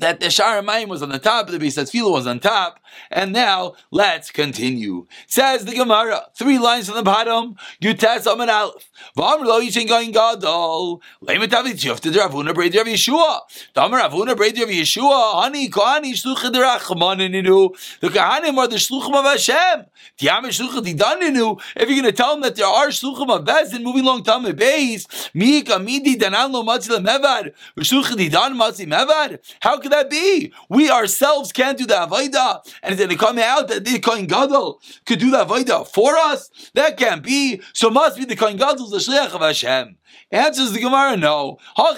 that 0.00 0.20
the 0.20 0.30
Shar 0.30 0.60
Mayim 0.60 0.88
was 0.88 1.02
on 1.02 1.10
the 1.10 1.18
top, 1.18 1.46
the 1.46 1.58
Beis 1.58 1.78
Tefillah 1.78 2.12
was 2.12 2.26
on 2.26 2.40
top, 2.40 2.80
and 3.10 3.32
now 3.32 3.74
let's 3.90 4.30
continue. 4.30 5.06
Says 5.26 5.64
the 5.64 5.72
Gemara, 5.72 6.26
three 6.34 6.58
lines 6.58 6.86
from 6.86 6.96
the 6.96 7.02
bottom, 7.02 7.56
Yutas 7.82 8.30
Amar 8.30 8.50
Aleph. 8.50 8.90
V'amr 9.16 9.44
lo 9.44 9.60
yishin 9.60 9.88
going 9.88 10.12
gadol. 10.12 11.00
Leimet 11.22 11.48
avit 11.48 11.74
shufta 11.74 12.12
der 12.12 12.28
Avuna 12.28 12.52
Breder 12.52 12.80
of 12.80 12.86
Yeshua. 12.86 13.40
Damar 13.74 14.00
Avuna 14.00 14.34
Breder 14.34 14.62
of 14.64 14.68
Yeshua. 14.68 15.44
Hani 15.44 15.70
kohani 15.70 16.14
Achmaninu. 16.14 18.00
The 18.00 18.08
Kohanim 18.08 18.58
are 18.58 18.68
the 18.68 18.76
shluchim 18.76 19.14
of 19.14 19.24
Hashem. 19.24 19.86
Didaninu. 20.18 21.60
If 21.76 21.88
you're 21.88 22.00
going 22.00 22.04
to 22.04 22.12
tell 22.12 22.32
them 22.32 22.42
that 22.42 22.56
there 22.56 22.66
are 22.66 22.88
shluchim 22.88 23.30
of 23.30 23.44
Bezdin 23.44 23.82
moving 23.82 24.02
along 24.02 24.24
Tameh 24.24 24.52
Beis, 24.52 25.30
mi 25.34 25.62
kamidi 25.62 26.16
danan 26.16 26.52
lo 26.52 26.64
didan 26.64 28.54
matzi 28.56 28.86
mevad. 28.86 29.38
How 29.60 29.78
could 29.78 29.92
that 29.92 30.10
be? 30.10 30.52
We 30.68 30.90
ourselves 30.90 31.52
can't 31.52 31.78
do 31.78 31.86
the 31.86 31.94
Avodah. 31.94 32.62
And 32.84 32.98
going 32.98 33.08
to 33.08 33.16
come 33.16 33.38
out 33.38 33.68
that 33.68 33.84
the 33.86 33.98
Kohen 33.98 34.26
Gadol 34.26 34.78
could 35.06 35.18
do 35.18 35.30
the 35.30 35.46
Avodah 35.46 35.88
for 35.88 36.16
us? 36.16 36.50
That 36.74 36.98
can't 36.98 37.22
be. 37.22 37.62
So 37.72 37.88
must 37.88 38.18
be 38.18 38.26
the 38.26 38.36
Kohen 38.36 38.58
Gadol's 38.58 38.90
the 38.90 38.98
Shliach 38.98 39.32
of 39.32 39.40
Hashem. 39.40 39.96
Answers 40.34 40.72
the 40.72 40.80
Gemara, 40.80 41.16
no. 41.16 41.58
No, 41.76 41.92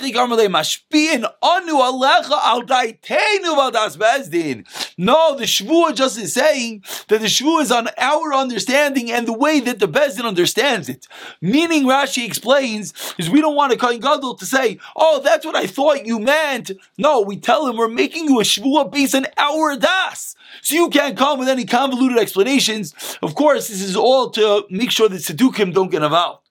the 5.35 5.45
Shvuah 5.45 5.95
just 5.95 6.19
is 6.19 6.35
saying 6.35 6.85
that 7.09 7.21
the 7.23 7.29
Shvuah 7.29 7.63
is 7.63 7.73
on 7.73 7.89
our 7.97 8.35
understanding 8.35 9.11
and 9.11 9.27
the 9.27 9.33
way 9.33 9.61
that 9.61 9.79
the 9.79 9.89
Bezdin 9.89 10.27
understands 10.27 10.91
it. 10.91 11.07
Meaning, 11.41 11.85
Rashi 11.85 12.27
explains, 12.27 12.93
is 13.17 13.31
we 13.31 13.41
don't 13.41 13.57
want 13.57 13.73
a 13.73 13.79
Kohen 13.79 14.01
Gadol 14.01 14.35
to 14.35 14.45
say, 14.45 14.79
oh, 14.95 15.23
that's 15.25 15.47
what 15.47 15.57
I 15.57 15.67
thought 15.67 16.05
you 16.05 16.19
meant. 16.19 16.73
No, 16.99 17.23
we 17.23 17.39
tell 17.39 17.67
him 17.67 17.79
we're 17.79 17.89
making 17.89 18.27
you 18.29 18.41
a 18.41 18.45
Shvuah 18.45 18.93
based 18.93 19.15
on 19.15 19.25
our 19.39 19.77
Das. 19.77 20.37
So 20.61 20.75
you 20.75 20.91
can't 20.91 21.17
come 21.17 21.39
with 21.39 21.49
any 21.49 21.65
convoluted 21.65 22.19
explanations. 22.19 22.93
Of 23.23 23.35
course, 23.35 23.69
this 23.69 23.81
is 23.81 23.97
all 23.97 24.29
to 24.33 24.67
make 24.69 24.91
sure 24.91 25.09
that 25.09 25.23
Sedukim 25.23 25.73
don't 25.73 25.91
get 25.91 26.03
involved 26.03 26.46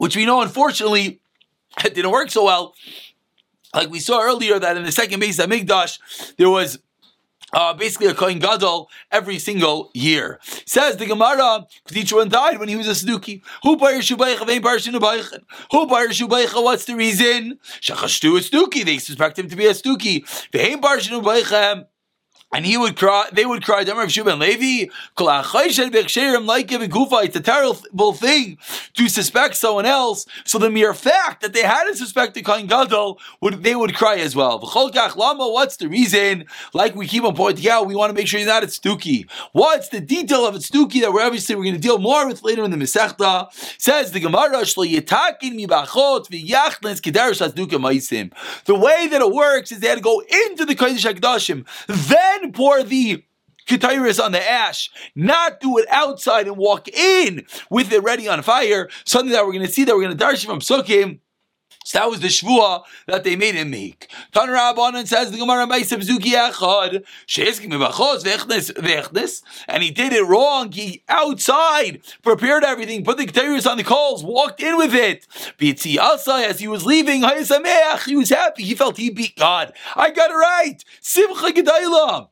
which 0.00 0.16
we 0.16 0.24
know 0.24 0.40
unfortunately 0.40 1.20
it 1.84 1.94
didn't 1.94 2.10
work 2.10 2.30
so 2.30 2.44
well. 2.44 2.74
Like 3.74 3.90
we 3.90 4.00
saw 4.00 4.22
earlier 4.22 4.58
that 4.58 4.76
in 4.76 4.82
the 4.82 4.90
second 4.90 5.20
Beis 5.20 5.38
Hamikdash, 5.38 6.34
there 6.36 6.48
was 6.48 6.78
uh, 7.52 7.74
basically 7.74 8.06
a 8.06 8.14
Kohen 8.14 8.38
Gadol 8.38 8.88
every 9.12 9.38
single 9.38 9.90
year. 9.92 10.40
Says 10.64 10.96
the 10.96 11.06
Gemara, 11.06 11.66
each 11.94 12.12
one 12.12 12.30
died 12.30 12.58
when 12.58 12.68
he 12.68 12.76
was 12.76 12.88
a 12.88 12.92
Saduki. 12.92 13.42
Who? 13.62 13.76
Who? 15.70 16.62
What's 16.64 16.84
the 16.86 16.96
reason? 16.96 17.58
Shachashtu 17.80 18.38
a 18.38 18.40
Stuki. 18.40 18.84
They 18.84 18.98
suspect 18.98 19.38
him 19.38 19.48
to 19.48 19.56
be 19.56 19.66
a 19.66 19.74
Stuki. 19.74 20.24
Vein 20.50 20.80
bar 20.80 20.96
Shinubaicha. 20.96 21.86
And 22.52 22.66
he 22.66 22.76
would 22.76 22.96
cry, 22.96 23.28
they 23.32 23.46
would 23.46 23.64
cry, 23.64 23.84
Demar 23.84 24.04
of 24.04 24.10
Shuban 24.10 24.40
Levi, 24.40 24.90
like 25.18 26.72
It's 26.72 27.36
a 27.36 27.40
terrible 27.40 28.12
thing 28.12 28.58
to 28.94 29.08
suspect 29.08 29.54
someone 29.56 29.86
else. 29.86 30.26
So 30.44 30.58
the 30.58 30.68
mere 30.68 30.92
fact 30.92 31.42
that 31.42 31.52
they 31.52 31.62
hadn't 31.62 31.94
suspected 31.96 32.44
Kohen 32.44 32.66
Gadol, 32.66 33.20
would, 33.40 33.62
they 33.62 33.76
would 33.76 33.94
cry 33.94 34.16
as 34.16 34.34
well. 34.34 34.58
What's 34.60 35.76
the 35.76 35.88
reason? 35.88 36.46
Like 36.74 36.96
we 36.96 37.06
keep 37.06 37.22
on 37.22 37.36
pointing 37.36 37.68
out, 37.70 37.86
we 37.86 37.94
want 37.94 38.10
to 38.10 38.14
make 38.14 38.26
sure 38.26 38.38
he's 38.38 38.48
not 38.48 38.64
at 38.64 38.70
Stuki. 38.70 39.30
What's 39.52 39.88
the 39.88 40.00
detail 40.00 40.44
of 40.44 40.56
a 40.56 40.58
Stuki 40.58 41.00
that 41.02 41.12
we're 41.12 41.22
obviously 41.22 41.54
we're 41.54 41.64
going 41.64 41.74
to 41.74 41.80
deal 41.80 41.98
more 41.98 42.26
with 42.26 42.42
later 42.42 42.64
in 42.64 42.72
the 42.72 42.76
Masechta? 42.76 43.52
Says 43.80 44.10
the 44.10 44.20
Gemara, 44.20 44.64
The 48.64 48.74
way 48.74 49.06
that 49.06 49.20
it 49.20 49.32
works 49.32 49.72
is 49.72 49.80
they 49.80 49.88
had 49.88 49.98
to 49.98 50.02
go 50.02 50.20
into 50.20 50.64
the 50.64 50.74
Kodesh 50.74 51.14
HaKadoshim, 51.14 51.64
then 51.86 52.39
then 52.40 52.52
pour 52.52 52.82
the 52.82 53.24
Ketairis 53.66 54.22
on 54.22 54.32
the 54.32 54.50
ash, 54.50 54.90
not 55.14 55.60
do 55.60 55.78
it 55.78 55.86
outside 55.90 56.48
and 56.48 56.56
walk 56.56 56.88
in 56.88 57.46
with 57.70 57.92
it 57.92 58.02
ready 58.02 58.26
on 58.28 58.42
fire. 58.42 58.88
Something 59.04 59.32
that 59.32 59.46
we're 59.46 59.52
going 59.52 59.66
to 59.66 59.72
see 59.72 59.84
that 59.84 59.94
we're 59.94 60.02
going 60.02 60.16
to 60.16 60.24
darshan 60.24 60.46
from 60.46 60.60
Sukkim. 60.60 61.20
So 61.82 61.98
that 61.98 62.10
was 62.10 62.20
the 62.20 62.28
shvua 62.28 62.82
that 63.06 63.24
they 63.24 63.36
made 63.36 63.54
him 63.54 63.70
make. 63.70 64.10
Tan 64.32 64.48
Rabbanan 64.48 65.06
says 65.06 65.30
the 65.30 65.38
Gemara 65.38 65.66
Ma'asav 65.66 66.06
Zuki 66.06 66.34
Echad 66.34 67.04
she'eskim 67.24 67.70
mevachos 67.70 68.22
vechnes 68.22 68.70
vechnes, 68.72 69.42
and 69.66 69.82
he 69.82 69.90
did 69.90 70.12
it 70.12 70.22
wrong. 70.24 70.72
He 70.72 71.02
outside 71.08 72.02
prepared 72.22 72.64
everything, 72.64 73.02
put 73.02 73.16
the 73.16 73.26
ketarius 73.26 73.68
on 73.68 73.78
the 73.78 73.84
coals, 73.84 74.22
walked 74.22 74.60
in 74.60 74.76
with 74.76 74.94
it. 74.94 75.26
B'tzi 75.58 75.96
Asai 75.96 76.44
as 76.44 76.60
he 76.60 76.68
was 76.68 76.84
leaving, 76.84 77.22
he 77.22 78.16
was 78.16 78.28
happy. 78.28 78.62
He 78.62 78.74
felt 78.74 78.98
he 78.98 79.08
beat 79.08 79.36
God. 79.36 79.72
I 79.96 80.10
got 80.10 80.30
it 80.30 80.34
right. 80.34 80.84
Simcha 81.00 81.50
Gedailam. 81.50 82.28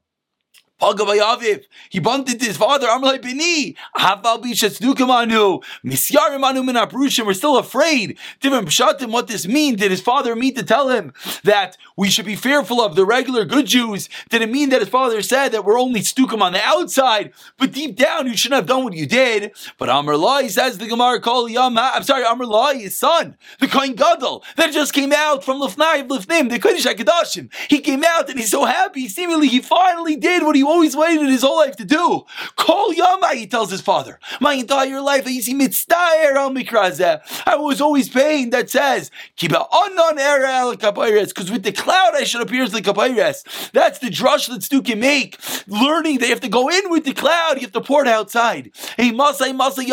He 0.81 1.99
bumped 1.99 2.31
into 2.31 2.45
his 2.45 2.57
father, 2.57 2.87
Amrlai 2.87 3.21
Bini. 3.21 3.75
Haval 3.97 4.43
Bishatsdukamanu. 4.43 5.62
Misyarimanu 5.85 6.62
Minaprushim. 6.69 7.27
We're 7.27 7.35
still 7.35 7.59
afraid. 7.59 8.17
Different 8.41 8.69
Pshatim, 8.69 9.11
what 9.11 9.27
this 9.27 9.49
means. 9.49 9.79
Did 9.81 9.91
his 9.91 10.01
father 10.01 10.37
mean 10.37 10.55
to 10.55 10.62
tell 10.62 10.88
him 10.88 11.12
that 11.43 11.77
we 11.97 12.09
should 12.09 12.27
be 12.27 12.37
fearful 12.37 12.81
of 12.81 12.95
the 12.95 13.05
regular 13.05 13.45
good 13.45 13.67
Jews? 13.67 14.09
Did 14.29 14.43
it 14.43 14.51
mean 14.51 14.69
that 14.69 14.81
his 14.81 14.88
father 14.88 15.21
said 15.21 15.49
that 15.49 15.64
we're 15.64 15.81
only 15.81 16.01
Stukim 16.01 16.41
on 16.41 16.53
the 16.53 16.62
outside, 16.62 17.33
but 17.59 17.73
deep 17.73 17.97
down 17.97 18.29
you 18.29 18.37
shouldn't 18.37 18.61
have 18.61 18.67
done 18.67 18.85
what 18.85 18.95
you 18.95 19.07
did? 19.07 19.53
But 19.79 19.88
Amrlai 19.88 20.49
says 20.49 20.79
the 20.79 20.87
Gemara 20.87 21.21
call 21.21 21.49
Yama. 21.49 21.91
I'm 21.95 22.05
sorry, 22.05 22.25
Amrlai, 22.25 22.81
his 22.81 22.97
son, 22.97 23.37
the 23.59 23.67
Kohen 23.67 23.95
Gadol, 23.95 24.45
that 24.57 24.73
just 24.73 24.93
came 24.93 25.12
out 25.12 25.43
from 25.43 25.61
Lifnai 25.61 26.03
of 26.03 26.07
Lifnim, 26.07 26.51
the 26.51 26.61
Kodesh 26.61 26.87
HaKadoshim. 26.87 27.53
He 27.69 27.81
came 27.81 28.05
out 28.05 28.29
and 28.31 28.38
he's 28.38 28.51
so 28.51 28.64
happy. 28.64 29.09
Seemingly 29.09 29.49
he 29.49 29.61
finally 29.61 30.14
did 30.14 30.45
what 30.45 30.55
he 30.55 30.67
always 30.68 30.94
waited 30.96 31.28
his 31.28 31.42
whole 31.42 31.57
life 31.57 31.76
to 31.76 31.85
do. 31.85 32.24
Kol 32.57 32.92
Yama, 32.92 33.35
he 33.35 33.46
tells 33.46 33.70
his 33.70 33.81
father, 33.81 34.20
my 34.40 34.54
entire 34.54 35.00
life 35.00 35.26
I 35.26 35.38
see 35.40 35.54
mitzdayer 35.54 36.35
al 36.35 36.50
mikrazeh. 36.50 37.20
I 37.46 37.57
was 37.57 37.81
always 37.81 38.09
paying 38.09 38.50
that 38.50 38.70
says, 38.70 39.11
kiba 39.37 39.68
onon 39.70 40.18
el 40.18 40.76
because 40.76 41.50
with 41.50 41.62
the 41.62 41.72
cloud 41.72 42.12
I 42.14 42.24
should 42.24 42.42
appear 42.42 42.62
as 42.62 42.72
the 42.72 42.83
kapayres. 42.83 43.70
That's 43.72 43.98
the 43.98 44.09
drush 44.09 44.48
that 44.48 44.62
Stu 44.62 44.83
can 44.83 45.00
make. 45.00 45.38
Learning 45.68 46.18
they 46.18 46.28
have 46.28 46.40
to 46.40 46.48
go 46.48 46.70
in 46.70 46.90
with 46.90 47.04
the 47.04 47.12
cloud, 47.12 47.57
you 47.57 47.61
have 47.61 47.72
to 47.72 47.83
pour 47.83 48.02
it 48.02 48.09
outside. 48.09 48.70
Hey, 48.96 49.11
masay 49.11 49.54
masay 49.54 49.85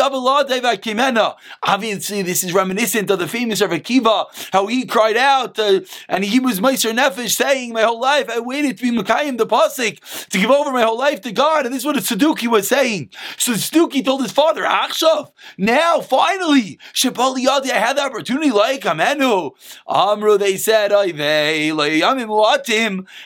kimena. 0.80 1.34
Obviously, 1.62 2.22
this 2.22 2.42
is 2.42 2.54
reminiscent 2.54 3.10
of 3.10 3.18
the 3.18 3.28
famous 3.28 3.60
Rav 3.60 3.70
Akiva, 3.70 4.50
how 4.52 4.66
he 4.66 4.86
cried 4.86 5.18
out, 5.18 5.58
uh, 5.58 5.80
and 6.08 6.24
he 6.24 6.40
was 6.40 6.60
Meiser 6.60 6.96
Nefesh 6.96 7.36
saying, 7.36 7.74
my 7.74 7.82
whole 7.82 8.00
life 8.00 8.30
I 8.30 8.40
waited 8.40 8.78
to 8.78 8.82
be 8.82 8.90
Makayim 8.90 9.36
the 9.36 9.46
Pasik, 9.46 10.28
to 10.30 10.38
give 10.38 10.50
over 10.50 10.72
my 10.72 10.82
whole 10.82 10.98
life 10.98 11.20
to 11.22 11.32
God. 11.32 11.66
And 11.66 11.74
this 11.74 11.82
is 11.82 11.86
what 11.86 11.96
Saduki 11.96 12.48
was 12.48 12.68
saying. 12.68 13.10
So 13.36 13.52
Saduki 13.52 14.02
told 14.02 14.22
his 14.22 14.32
father, 14.32 14.62
Achshav, 14.62 15.30
now 15.58 16.00
finally, 16.00 16.78
Shepali 16.94 17.44
Yadi, 17.44 17.70
I 17.70 17.78
had 17.78 17.98
the 17.98 18.02
opportunity 18.02 18.50
like 18.50 18.82
Amenu. 18.82 19.52
Amru, 19.86 20.38
they 20.38 20.56
said, 20.56 20.92
it 20.92 21.74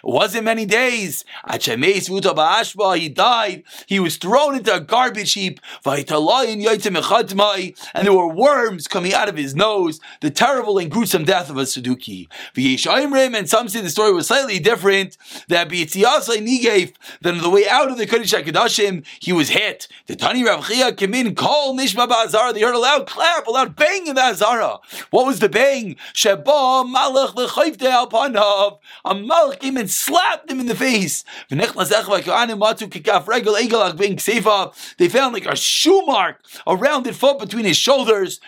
wasn't 0.03 0.45
many 0.45 0.67
days. 0.67 1.25
He 2.99 3.09
died. 3.09 3.63
He 3.87 4.01
was 4.01 4.17
thrown 4.17 4.57
into 4.57 4.75
a 4.75 4.81
garbage 4.81 5.33
heap. 5.33 5.61
And 5.85 6.07
there 6.07 8.13
were 8.13 8.29
worms 8.29 8.89
coming 8.89 9.15
out 9.15 9.29
of 9.29 9.37
his 9.37 9.55
nose. 9.55 10.01
The 10.21 10.31
terrible 10.31 10.79
and 10.79 10.91
gruesome 10.91 11.25
death 11.25 11.51
of 11.51 11.57
a 11.57 11.63
Saduki. 11.63 12.29
And 12.57 13.49
some 13.49 13.69
say 13.69 13.81
the 13.81 13.91
story 13.91 14.13
was 14.13 14.29
slightly 14.29 14.59
different. 14.59 15.17
That 15.49 15.71
than 15.71 17.39
the 17.39 17.51
way 17.51 17.69
out 17.69 17.91
of 17.91 17.99
the 17.99 18.07
Kodesh 18.07 18.43
HaKadoshim, 18.43 19.05
he 19.21 19.33
was 19.33 19.51
hit. 19.51 19.89
The 20.07 20.17
Tani 20.17 20.45
Rav 20.45 20.67
Chia 20.67 20.93
came 20.93 21.15
in, 21.15 21.35
call 21.35 21.77
Nishma 21.77 22.09
Ba'azara. 22.09 22.55
They 22.55 22.61
heard 22.61 22.75
a 22.75 22.79
loud 22.79 23.07
clap, 23.07 23.47
a 23.47 23.51
loud 23.51 23.77
bang 23.77 24.07
in 24.07 24.15
the 24.15 24.23
Azara. 24.23 24.79
What 25.11 25.27
was 25.27 25.41
the 25.41 25.49
bang? 25.49 25.97
Sheba 26.13 26.45
Malach 26.45 27.35
Alpanav. 27.35 28.79
A 29.05 29.15
Malach 29.15 29.61
came 29.61 29.77
and 29.77 29.91
slapped 29.91 30.51
him 30.51 30.61
in 30.61 30.67
the 30.67 30.75
face. 30.75 31.25
They 34.99 35.09
found 35.09 35.35
like 35.35 35.47
a 35.47 35.57
shoe 35.57 36.03
mark, 36.07 36.45
a 36.67 36.77
rounded 36.77 37.17
foot 37.17 37.39
between 37.39 37.65
his 37.65 37.77
shoulders. 37.77 38.41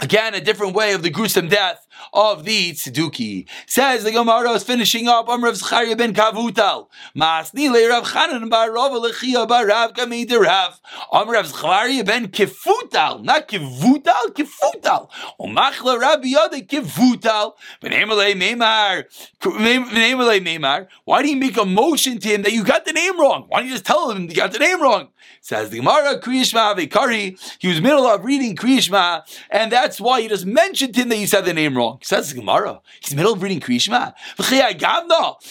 Again, 0.00 0.32
a 0.32 0.40
different 0.40 0.74
way 0.74 0.92
of 0.92 1.02
the 1.02 1.10
gruesome 1.10 1.48
death 1.48 1.84
of 2.12 2.44
the 2.44 2.70
Tzeduki. 2.70 3.48
Says 3.66 4.04
the 4.04 4.12
Gemara 4.12 4.52
is 4.52 4.62
finishing 4.62 5.08
up 5.08 5.28
on 5.28 5.42
Rav 5.42 5.54
Zcharia 5.54 5.98
ben 5.98 6.14
Kavutal. 6.14 6.86
Masni 7.16 7.68
le 7.68 7.88
Rav 7.88 8.04
Chanan 8.04 8.48
bar 8.48 8.70
Rav 8.72 8.92
Lechia 8.92 9.48
bar 9.48 9.66
Rav 9.66 9.94
Kamei 9.94 10.24
de 10.24 10.38
Rav. 10.38 10.80
Am 11.12 11.28
Rav 11.28 11.46
Zcharia 11.46 12.06
ben 12.06 12.28
Kifutal, 12.28 13.24
not 13.24 13.48
Kivutal, 13.48 14.26
Kifutal. 14.28 15.10
Umachla 15.40 15.98
Rabbi 15.98 16.28
Yoda 16.28 16.64
Kivutal. 16.64 17.54
V'nemalei 17.82 18.36
Meimar. 18.36 19.04
V'nemalei 19.40 20.40
Meimar. 20.40 20.86
Why 21.06 21.22
do 21.22 21.28
you 21.28 21.36
make 21.36 21.56
a 21.56 21.64
motion 21.64 22.20
to 22.20 22.28
him 22.28 22.42
that 22.42 22.52
you 22.52 22.62
got 22.62 22.84
the 22.84 22.92
name 22.92 23.18
wrong? 23.18 23.46
Why 23.48 23.58
don't 23.58 23.66
you 23.66 23.74
just 23.74 23.84
tell 23.84 24.12
him 24.12 24.28
you 24.28 24.36
got 24.36 24.52
the 24.52 24.60
name 24.60 24.80
wrong? 24.80 25.08
Says 25.40 25.70
the 25.70 25.78
Gemara, 25.78 26.20
Kriyishma 26.20 26.76
Vekari. 26.76 27.38
He 27.58 27.68
was 27.68 27.80
middle 27.80 28.06
of 28.06 28.24
reading 28.24 28.54
Kriyishma, 28.56 29.22
and 29.50 29.72
that's 29.72 30.00
why 30.00 30.20
he 30.20 30.28
just 30.28 30.44
mentioned 30.44 30.94
to 30.94 31.02
him 31.02 31.08
that 31.08 31.16
you 31.16 31.26
said 31.26 31.44
the 31.46 31.54
name 31.54 31.76
wrong. 31.76 31.98
Says 32.02 32.30
the 32.30 32.40
Gemara. 32.40 32.80
He's 33.00 33.14
middle 33.14 33.32
of 33.32 33.42
reading 33.42 33.60
Kriyishma. 33.60 34.14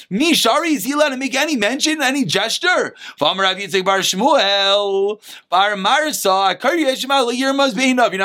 Me 0.10 0.34
Shari, 0.34 0.74
is 0.74 0.84
he 0.84 0.92
allowed 0.92 1.10
to 1.10 1.18
make 1.18 1.34
any 1.36 1.56
mention, 1.56 2.02
any 2.02 2.26
gesture? 2.26 2.96
You're 3.20 3.36
not 3.36 3.50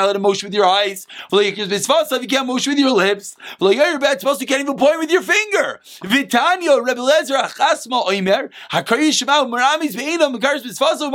allowed 0.05 0.13
to 0.13 0.19
motion 0.19 0.47
with 0.47 0.53
your 0.53 0.65
eyes. 0.65 1.07
You 1.31 1.53
can't 1.53 2.47
motion 2.47 2.71
with 2.71 2.79
your 2.79 2.91
lips. 2.91 3.35
You 3.59 3.75
can't 3.75 4.61
even 4.61 4.77
point 4.77 4.99
with 4.99 5.11
your 5.11 5.21
finger. 5.21 5.79
Vitanya, 6.03 6.81
Rebbe 6.85 7.01
Lezer, 7.01 7.41
Achasma 7.41 8.05
Oimer. 8.05 8.49
Hakriyishma 8.71 9.49
Maramis 9.49 9.95
Beinav. 9.95 10.33
Makaris 10.35 10.63
Bisfaso 10.63 11.11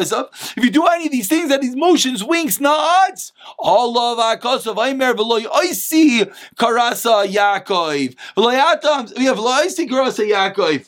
If 0.00 0.64
you 0.64 0.70
do 0.70 0.86
any 0.86 1.06
of 1.06 1.12
these 1.12 1.28
things, 1.28 1.48
that 1.50 1.60
these 1.60 1.76
motions, 1.76 2.24
winks, 2.24 2.60
nods, 2.60 3.32
all 3.58 3.98
of 3.98 4.18
Akosov 4.18 4.76
Aimer 4.84 5.14
Veloy 5.14 5.44
Oisi 5.44 6.32
Karasa 6.56 7.26
Yaakov. 7.26 8.16
We 9.16 9.24
have 9.24 9.38
Loisi 9.38 9.88
Karasa 9.88 10.28
Yaakov. 10.28 10.86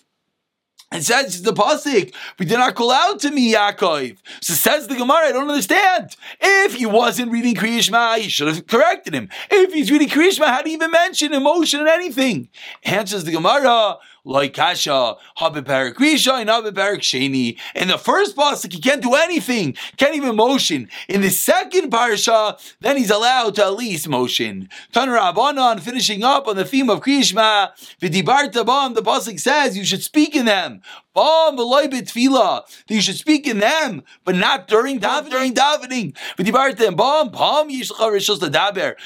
It 0.95 1.05
says 1.05 1.41
the 1.41 1.55
pasuk, 1.55 2.13
we 2.39 2.45
did 2.45 2.59
not 2.59 2.75
call 2.75 2.91
out 2.93 3.19
to 3.21 3.31
me, 3.31 3.55
Yaakov. 3.55 4.19
So 4.43 4.53
says 4.53 4.89
the 4.89 4.95
Gemara, 4.95 5.29
I 5.29 5.33
don't 5.33 5.49
understand. 5.49 6.15
If 6.39 6.75
he 6.75 6.85
wasn't 6.85 7.33
reading 7.33 7.55
Kriyishma, 7.55 8.23
you 8.23 8.29
should 8.29 8.49
have 8.49 8.67
corrected 8.67 9.15
him. 9.15 9.31
If 9.51 9.73
he's 9.73 9.91
reading 9.91 10.11
Kriyishma, 10.11 10.49
how 10.49 10.61
do 10.61 10.69
you 10.69 10.77
even 10.77 10.91
mention 10.91 11.33
emotion 11.33 11.81
and 11.81 11.89
anything? 11.89 12.51
Answers 12.83 13.25
the 13.25 13.33
Gemara, 13.33 13.97
like 14.25 14.55
kasha 14.55 15.17
habiparik 15.39 15.95
risha 15.95 16.41
and 16.41 16.49
habiparik 16.49 17.01
sheni. 17.01 17.59
In 17.75 17.89
the 17.89 17.99
first 17.99 18.37
pasuk, 18.37 18.73
he 18.73 18.81
can't 18.81 19.03
do 19.03 19.15
anything, 19.15 19.75
can't 19.97 20.15
even 20.15 20.37
motion. 20.37 20.89
In 21.09 21.23
the 21.23 21.31
second 21.31 21.91
parsha, 21.91 22.59
then 22.81 22.97
he's 22.97 23.11
allowed 23.11 23.57
to 23.57 23.65
at 23.65 23.75
least 23.75 24.09
motion. 24.09 24.69
Tan 24.93 25.09
Rabbanon, 25.09 25.81
finishing 25.81 26.23
up 26.23 26.47
on 26.47 26.57
the 26.57 26.65
theme 26.65 26.89
of 26.89 27.01
Kriyishma, 27.01 27.73
v'dibarta 28.01 28.65
bam, 28.65 28.95
the 28.95 29.03
pasuk 29.03 29.41
says 29.41 29.77
you 29.77 29.85
should 29.85 30.03
speak 30.03 30.37
in 30.37 30.47
them. 30.47 30.83
That 31.15 32.65
you 32.89 33.01
should 33.03 33.17
speak 33.17 33.47
in 33.47 33.59
them, 33.59 34.03
but 34.25 34.35
not 34.35 34.67
during 34.67 34.99
davening. 34.99 35.31
During 35.31 35.55
davening, 35.55 36.17
v'dibarta 36.39 36.97
bam 36.97 37.29
bam 37.29 37.69
yishlecha 37.71 38.11
rishos 38.11 38.39
ladaber. 38.39 38.97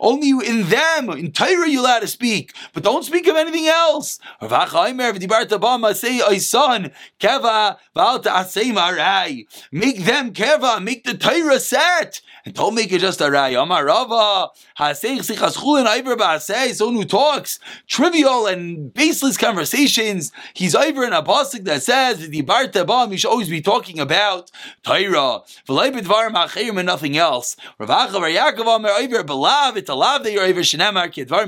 Only 0.00 0.30
in 0.46 0.68
them, 0.68 1.10
in 1.10 1.32
Torah, 1.32 1.68
you're 1.68 1.80
allowed 1.80 2.00
to 2.00 2.06
speak, 2.06 2.54
but 2.72 2.82
don't 2.82 3.04
speak 3.04 3.26
of 3.26 3.36
anything 3.36 3.66
else. 3.66 4.18
Make 4.40 4.48
them 10.04 10.32
keva, 10.32 10.82
make 10.82 11.04
the 11.04 11.14
Torah 11.18 11.60
set. 11.60 12.20
And 12.44 12.54
don't 12.54 12.74
make 12.74 12.92
it 12.92 13.00
just 13.00 13.20
a 13.20 13.30
ray. 13.30 13.54
Amar 13.54 13.84
Rava, 13.84 14.48
someone 16.74 16.94
who 16.94 17.04
talks 17.04 17.58
trivial 17.86 18.46
and 18.46 18.92
baseless 18.94 19.36
conversations. 19.36 20.32
He's 20.54 20.74
over 20.74 21.04
in 21.04 21.12
a 21.12 21.22
pasuk 21.22 21.64
that 21.64 21.82
says. 21.82 22.28
You 22.30 23.16
should 23.18 23.30
always 23.30 23.48
be 23.48 23.60
talking 23.60 24.00
about 24.00 24.50
Torah, 24.82 25.40
and 25.68 26.86
nothing 26.86 27.16
else. 27.16 27.56
Ravacha 27.78 28.12
Bar 28.12 28.30
Yaakov 28.30 28.76
Amar 28.76 28.90
over 28.90 29.24
belav. 29.24 29.76
It's 29.76 29.90
a 29.90 29.94
lav 29.94 30.24
that 30.24 30.32
you're 30.32 30.44
over 30.44 30.60
shenemar 30.60 31.12
kedvar 31.12 31.46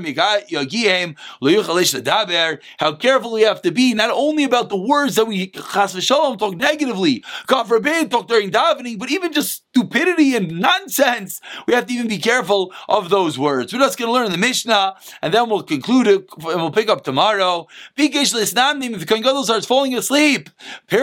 yagihem 0.49 1.15
leyuchalish 1.41 1.99
ledaber. 1.99 2.59
How 2.77 2.93
careful 2.93 3.31
we 3.33 3.41
have 3.41 3.61
to 3.63 3.71
be, 3.71 3.93
not 3.93 4.11
only 4.11 4.43
about 4.43 4.69
the 4.69 4.77
words 4.77 5.15
that 5.15 5.25
we 5.25 5.47
chas 5.47 5.95
v'shalom 5.95 6.37
talk 6.37 6.55
negatively, 6.55 7.23
God 7.47 7.63
forbid 7.63 8.11
talk 8.11 8.27
during 8.27 8.51
davening, 8.51 8.99
but 8.99 9.09
even 9.11 9.33
just 9.33 9.63
stupidity 9.73 10.35
and 10.35 10.51
nonsense. 10.83 11.41
We 11.67 11.73
have 11.73 11.87
to 11.87 11.93
even 11.93 12.07
be 12.07 12.17
careful 12.17 12.73
of 12.87 13.09
those 13.09 13.37
words. 13.39 13.73
We're 13.73 13.79
just 13.79 13.97
going 13.97 14.09
to 14.09 14.13
learn 14.13 14.31
the 14.31 14.37
Mishnah, 14.37 14.95
and 15.21 15.33
then 15.33 15.49
we'll 15.49 15.63
conclude 15.63 16.07
it, 16.07 16.27
and 16.37 16.43
we'll 16.43 16.71
pick 16.71 16.89
up 16.89 17.03
tomorrow. 17.03 17.67
If 17.97 18.11
the 18.13 19.05
Kohen 19.05 19.43
starts 19.43 19.65
falling 19.65 19.95
asleep, 19.95 20.49
they 20.89 21.01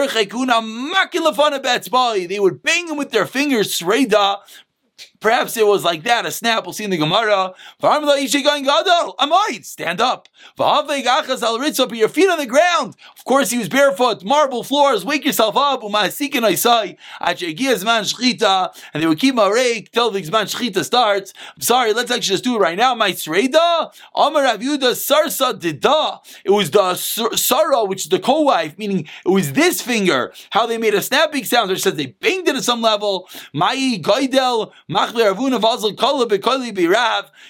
would 2.39 2.63
bang 2.63 2.87
him 2.87 2.97
with 2.97 3.11
their 3.11 3.25
fingers, 3.25 3.79
sreda, 3.79 4.37
Perhaps 5.21 5.55
it 5.55 5.67
was 5.67 5.83
like 5.83 6.03
that, 6.03 6.25
a 6.25 6.31
snap. 6.31 6.65
We'll 6.65 6.73
see 6.73 6.83
in 6.83 6.89
the 6.89 6.97
Gemara. 6.97 7.53
I 7.83 9.59
stand 9.61 10.01
up. 10.01 10.27
Put 10.57 11.95
your 11.95 12.09
feet 12.09 12.27
on 12.27 12.39
the 12.39 12.47
ground. 12.47 12.95
Of 13.15 13.23
course, 13.23 13.51
he 13.51 13.59
was 13.59 13.69
barefoot, 13.69 14.23
marble 14.23 14.63
floors. 14.63 15.05
Wake 15.05 15.23
yourself 15.23 15.55
up. 15.55 15.83
And 15.83 15.93
they 18.93 19.05
would 19.05 19.19
keep 19.19 19.37
a 19.37 19.51
rake 19.51 19.91
till 19.91 20.09
the 20.09 20.23
Zman 20.23 20.47
Shchita 20.51 20.83
starts. 20.83 21.33
I'm 21.55 21.61
sorry, 21.61 21.93
let's 21.93 22.09
actually 22.09 22.33
just 22.33 22.43
do 22.43 22.55
it 22.55 22.59
right 22.59 22.75
now. 22.77 22.95
It 26.43 26.49
was 26.49 26.71
the 26.71 26.95
Sarah, 26.95 27.85
which 27.85 28.01
is 28.01 28.09
the 28.09 28.19
co 28.19 28.41
wife, 28.41 28.75
meaning 28.79 29.07
it 29.25 29.29
was 29.29 29.53
this 29.53 29.81
finger, 29.81 30.33
how 30.49 30.65
they 30.65 30.79
made 30.79 30.95
a 30.95 31.01
snapping 31.03 31.43
sound, 31.43 31.69
which 31.69 31.83
says 31.83 31.93
they 31.93 32.07
banged 32.07 32.47
it 32.47 32.55
at 32.55 32.63
some 32.63 32.81
level. 32.81 33.29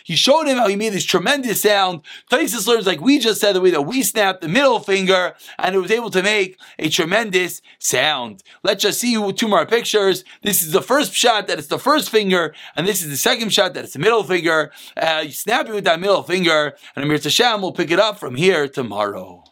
He 0.03 0.15
showed 0.15 0.47
him 0.47 0.57
how 0.57 0.67
he 0.67 0.75
made 0.75 0.93
this 0.93 1.05
tremendous 1.05 1.61
sound. 1.61 2.01
Taisus 2.29 2.67
learns 2.67 2.87
like 2.87 3.01
we 3.01 3.19
just 3.19 3.41
said 3.41 3.53
the 3.53 3.61
way 3.61 3.71
that 3.71 3.83
we 3.83 4.03
snapped 4.03 4.41
the 4.41 4.47
middle 4.47 4.79
finger 4.79 5.35
and 5.57 5.75
it 5.75 5.79
was 5.79 5.91
able 5.91 6.09
to 6.11 6.23
make 6.23 6.59
a 6.79 6.89
tremendous 6.89 7.61
sound. 7.79 8.43
Let's 8.63 8.83
just 8.83 8.99
see 8.99 9.13
two 9.33 9.47
more 9.47 9.65
pictures. 9.65 10.23
This 10.41 10.61
is 10.61 10.71
the 10.71 10.81
first 10.81 11.13
shot 11.13 11.47
that 11.47 11.59
it's 11.59 11.67
the 11.67 11.79
first 11.79 12.09
finger, 12.09 12.53
and 12.75 12.87
this 12.87 13.01
is 13.01 13.09
the 13.09 13.17
second 13.17 13.51
shot 13.53 13.73
that 13.73 13.83
it's 13.83 13.93
the 13.93 13.99
middle 13.99 14.23
finger. 14.23 14.71
Uh, 14.95 15.23
you 15.25 15.31
snap 15.31 15.67
it 15.67 15.73
with 15.73 15.83
that 15.85 15.99
middle 15.99 16.23
finger, 16.23 16.75
and 16.95 17.05
Amir 17.05 17.17
Tashem 17.17 17.61
will 17.61 17.73
pick 17.73 17.91
it 17.91 17.99
up 17.99 18.19
from 18.19 18.35
here 18.35 18.67
tomorrow. 18.67 19.43